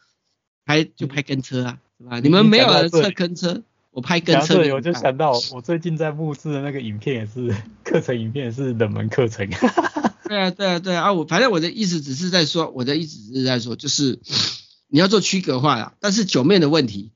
[0.67, 1.79] 拍就拍跟车啊。
[2.09, 2.19] 啊！
[2.19, 4.57] 你们没有人测跟车，我拍跟车。
[4.57, 7.55] 对，我就想到我最近在录制的那个影片也是
[7.85, 9.49] 课程影片也，是冷门课程。
[10.27, 11.13] 对啊，对啊，对啊！
[11.13, 14.19] 我反正我的意思只是在说，我的意思只是在说，就是
[14.89, 15.95] 你要做区隔化啦。
[16.01, 17.13] 但是九面的问题，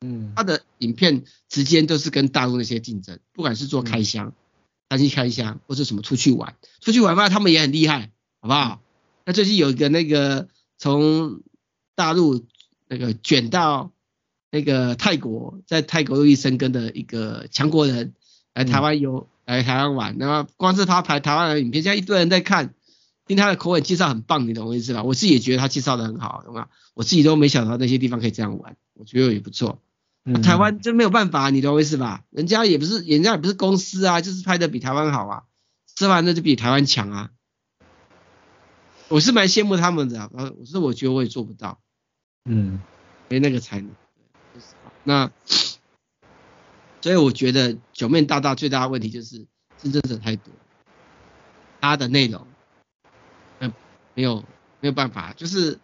[0.00, 4.34] 嗯，他的影片之间都是跟大陆那些竞争，不管是做开箱、
[4.92, 8.80] 单机开箱，或者什么出去玩，出去玩嘛，他们也很厉害，好不好？
[9.24, 11.40] 那最近有一个那个从
[11.94, 12.44] 大陆。
[12.88, 13.90] 那个卷到
[14.50, 18.12] 那个泰国，在泰国又一生根的一个强国人
[18.52, 22.74] 来台湾游，来台湾玩，那么光是他拍台湾的影片，现在一堆人在看，
[23.26, 25.02] 听他的口吻介绍很棒，你懂我意思吧？
[25.04, 26.68] 我自己也觉得他介绍的很好，懂吗？
[26.92, 29.78] 我自己都没想到那些地方可以这样玩，我觉得也不错。
[30.24, 32.24] 嗯、台湾就没有办法，你懂我意思吧？
[32.30, 35.42] 人家也不是，人家也不是公司啊，就是拍的比台湾好啊，
[35.96, 37.30] 吃完了就比台湾强啊。
[39.08, 41.80] 我是蛮羡慕他们的，啊，我是我觉得我也做不到。
[42.44, 42.80] 嗯，
[43.28, 43.90] 没那个才能。
[45.04, 45.30] 那
[47.00, 49.46] 所以我觉得九面大大最大的问题就是
[49.76, 50.54] 竞争者太多，
[51.80, 52.46] 他的内容，
[53.58, 53.72] 嗯，
[54.14, 54.44] 没有
[54.80, 55.80] 没有办法，就是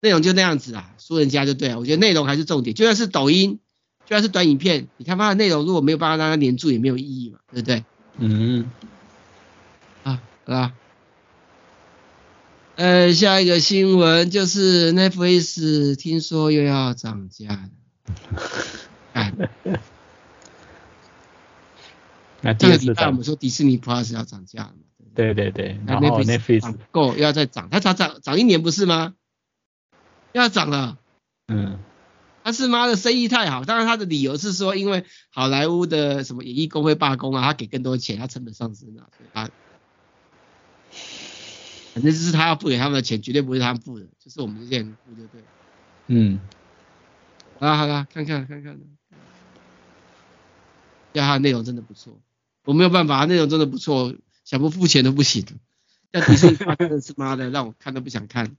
[0.00, 1.78] 内容就那样子啊，输人家就对了。
[1.80, 3.58] 我觉得内容还是重点，就算是抖音，
[4.10, 7.84] 就算是短影片，你看它的内容如果没有办法让它黏住，也没有意义嘛，对不对？
[8.18, 8.68] 嗯，
[10.02, 10.72] 啊，好吧。
[12.74, 17.70] 呃，下一个新闻就是 Netflix 听说又要涨价了。
[19.14, 19.32] 哎，
[22.40, 25.06] 那这个礼拜我们说迪士尼 Plus 要涨价了嘛？
[25.14, 29.14] 对对对，然后 Netflix 够又要再涨，它涨涨涨一年不是吗？
[30.32, 30.98] 又要涨了。
[31.46, 31.78] 嗯，
[32.42, 39.50] 他是妈的生意太好，当然他的理由是说，因为好莱坞的什么演艺工会罢工啊，他给更多钱，他成本上升了，所以他。
[41.92, 45.42] 反正就是他要付给他们的钱，绝对不是他们付的，就是我们这些人付，就对。
[46.06, 46.38] 嗯。
[47.58, 48.78] 好啦好啦，看看看看。
[51.12, 52.20] 要他的内容真的不错，
[52.64, 54.14] 我没有办法，内容真的不错，
[54.44, 55.44] 想不付钱都不行。
[56.12, 58.56] 像迪士尼真的是妈的让我看都不想看，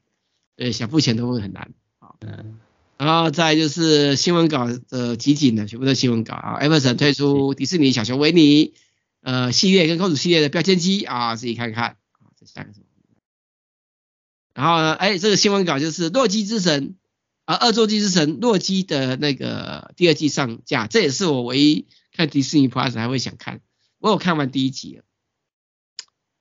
[0.57, 1.71] 对，想付钱都会很难。
[1.99, 2.17] 好。
[2.19, 2.59] 嗯。
[3.03, 6.59] 然后再就是新闻稿的集锦的，全部都是新闻稿啊。
[6.61, 8.75] Amazon 推出迪士尼小熊维尼
[9.21, 11.97] 呃系列跟公主系列的标签机啊，自己看看。
[12.19, 12.85] 啊，这下个什么？
[14.53, 16.89] 然后呢，哎，这个新闻稿就是《洛基之神》
[17.45, 23.61] 啊，《恶作剧之神》洛基的那个第二季上架，这也是我唯一看迪士尼 Plus 还会想看。
[23.97, 25.03] 我有看完第一集了。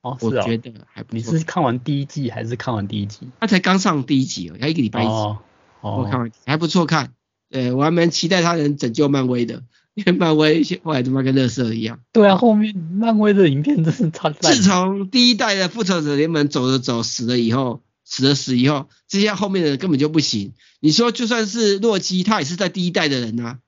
[0.01, 0.29] 哦，是哦。
[0.29, 1.33] 我觉得还不错。
[1.33, 3.31] 你是看完第一季还是看完第一集？
[3.39, 5.11] 他才刚上第一集哦，才一个礼拜一集。
[5.11, 5.41] 哦。
[5.81, 5.97] 哦。
[5.97, 7.13] 我看完还不错看，
[7.49, 9.63] 对，我还蛮期待他能拯救漫威的。
[9.93, 11.99] 因为漫威后来他妈跟乐色一样。
[12.13, 14.29] 对啊，后面漫威的影片真是差。
[14.29, 20.53] 自从第一代的复仇者联盟走着走死了以后，死了死以后，这些后面的人根本就不行。
[20.79, 23.59] 你说就算是洛基，他也是在第一代的人啊。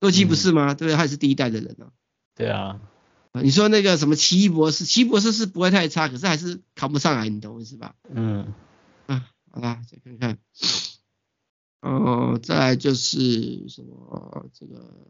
[0.00, 0.72] 洛基不是吗？
[0.72, 0.96] 嗯、对不对？
[0.96, 1.86] 他也是第一代的人啊。
[2.34, 2.80] 对啊。
[3.40, 7.94] 你说那个什么奇异博士，奇异博士是不会太差，可是还是扛不上来，你懂我意思吧？
[8.12, 8.52] 嗯。
[9.06, 10.38] 啊，好啦，再看看。
[11.84, 15.06] 哦，再来就是什么这个，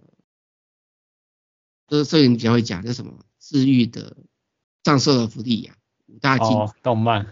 [1.87, 4.16] 这这个你比较会讲，这什么治愈的
[4.83, 5.75] 葬送的芙莉亚
[6.09, 7.27] 五大金哦，动漫。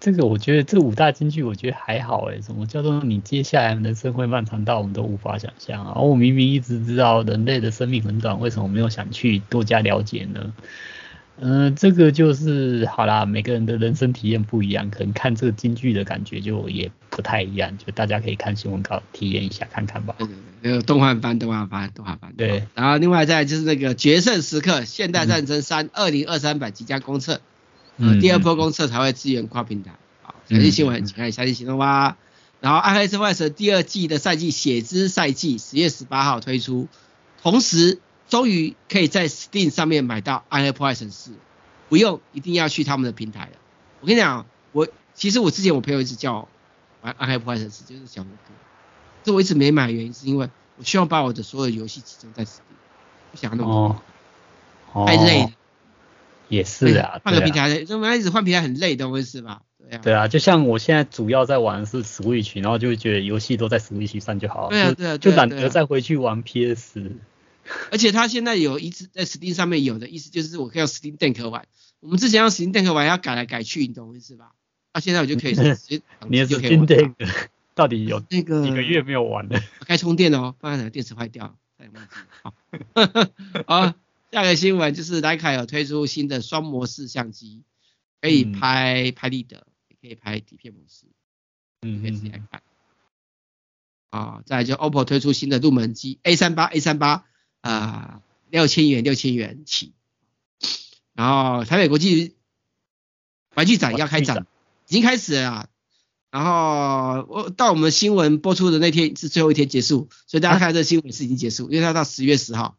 [0.00, 6.00] 这个我觉得这五大金句我觉得还好诶，什么叫做你接下来人生会漫长到我们都无法想象啊？
[6.00, 10.52] 我明明一直知道人类的生命很短，为什么没有想去多加了解呢？
[11.44, 20.14] 嗯、呃，这个就是好啦，每个人的人生体验不一样，可能看这个京剧的感觉就也不太一样，就大家可以看新闻稿体验一下看看吧。
[20.18, 22.32] 对对对，有动画番、动画番、动画番。
[22.36, 27.40] 对，然后另外再就是那个决胜时刻：现代战争三二零二三版即将公测。
[27.96, 29.90] 嗯，第二波公测才会支援跨平台。
[30.22, 32.16] 好，详细新闻请看详细行动吧。
[32.60, 36.86] 然后《暗黑破坏神》第二季的赛季血之赛季十月十八号推出，
[37.42, 37.98] 同时
[38.32, 41.32] 终于可以在 Steam 上面买到《暗黑破坏神四》，
[41.90, 43.50] 不用一定要去他们的平台了。
[44.00, 46.48] 我跟你讲，我其实我之前我朋友一直叫我
[47.02, 48.54] 玩《暗黑破坏神四》，就是小哥哥，
[49.22, 52.62] 这我一直没买，原因是因为我希望把我的所有游戏集中在 Steam，
[53.32, 54.00] 不想那么
[55.06, 55.50] 太累了。
[56.48, 59.60] 也是啊，换个平台，这么一直换平台很累，懂我意思吧？
[59.78, 67.12] 对啊，对啊，就像我现在主要在玩的是 Switch，然后就会觉得游戏都在 Switch 上就好了，对啊，对啊，就懒得再回去玩 PS。
[67.90, 71.66] 而且它现在有一直在 Steam 上面有的意思就是我可以用 Steam Deck 玩，
[72.00, 74.52] 我们之前用 Steam Deck 玩要改来改去，你懂我意思吧？
[74.92, 77.14] 啊，现在我就可以直接 你的 Steam Deck
[77.74, 79.60] 到底有那个几个月没有玩了？
[79.86, 82.10] 该充电哦，不然等电池坏掉，再忘记。
[82.42, 82.54] 好，
[83.66, 83.94] 好。
[84.32, 87.64] 下个新闻就是徕卡有推出新的双模式相机，
[88.22, 91.04] 可以拍、嗯、拍立得，也可以拍底片模式，
[91.82, 92.62] 嗯，可以自己来看。
[94.08, 97.26] 啊，再来就 OPPO 推出新的入门机 A 三八 A 三八，
[97.62, 99.94] 啊，六千元六千元起。
[101.14, 102.36] 然后台北国际
[103.54, 104.46] 玩具展要开展，
[104.88, 105.68] 已经开始了啊。
[106.30, 112.76] 然后我到我们新闻播出的那天是最后一天结束，所以大家看这新闻是已经结束，因为它到十月十号。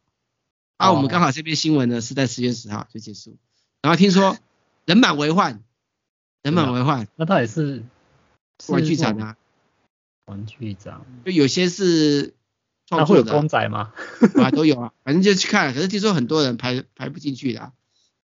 [0.78, 3.38] 啊，我们刚好这边新闻呢是在十月十号就结束，
[3.82, 4.38] 然后听说
[4.86, 5.64] 人满为患，
[6.42, 7.84] 人满为患，那到底是
[8.68, 9.38] 玩具展啊，
[10.26, 12.34] 玩具展，就有些是
[12.98, 13.94] 创作的，公仔吗？
[14.42, 17.74] 啊，都有啊，反正就去看，可是听说很多人排排不进去的啊，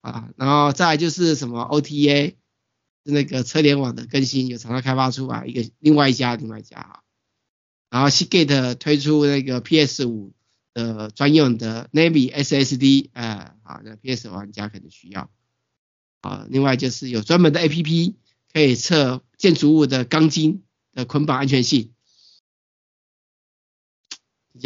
[0.02, 2.36] 啊，然后再来就是什么 OTA
[3.06, 7.00] 是那个车联网的更新，有厂商开发出来一个另外一家另外一家啊，
[7.90, 10.34] 然后 Seagate 推出那个 PS 五。
[10.72, 15.30] 的，专用的 Navy SSD，呃，好，那 PS 玩家可能需要。
[16.22, 18.14] 啊，另外就是有专门的 APP
[18.54, 20.62] 可以测建筑物的钢筋
[20.94, 21.92] 的捆绑安全性，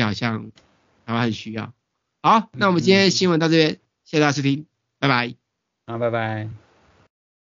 [0.01, 0.51] 好像
[1.05, 1.73] 台湾很需要。
[2.21, 3.71] 好，那我们今天新闻到这边，
[4.05, 4.65] 谢谢大家收听，
[4.99, 5.35] 拜拜。
[5.85, 6.72] 好，拜拜。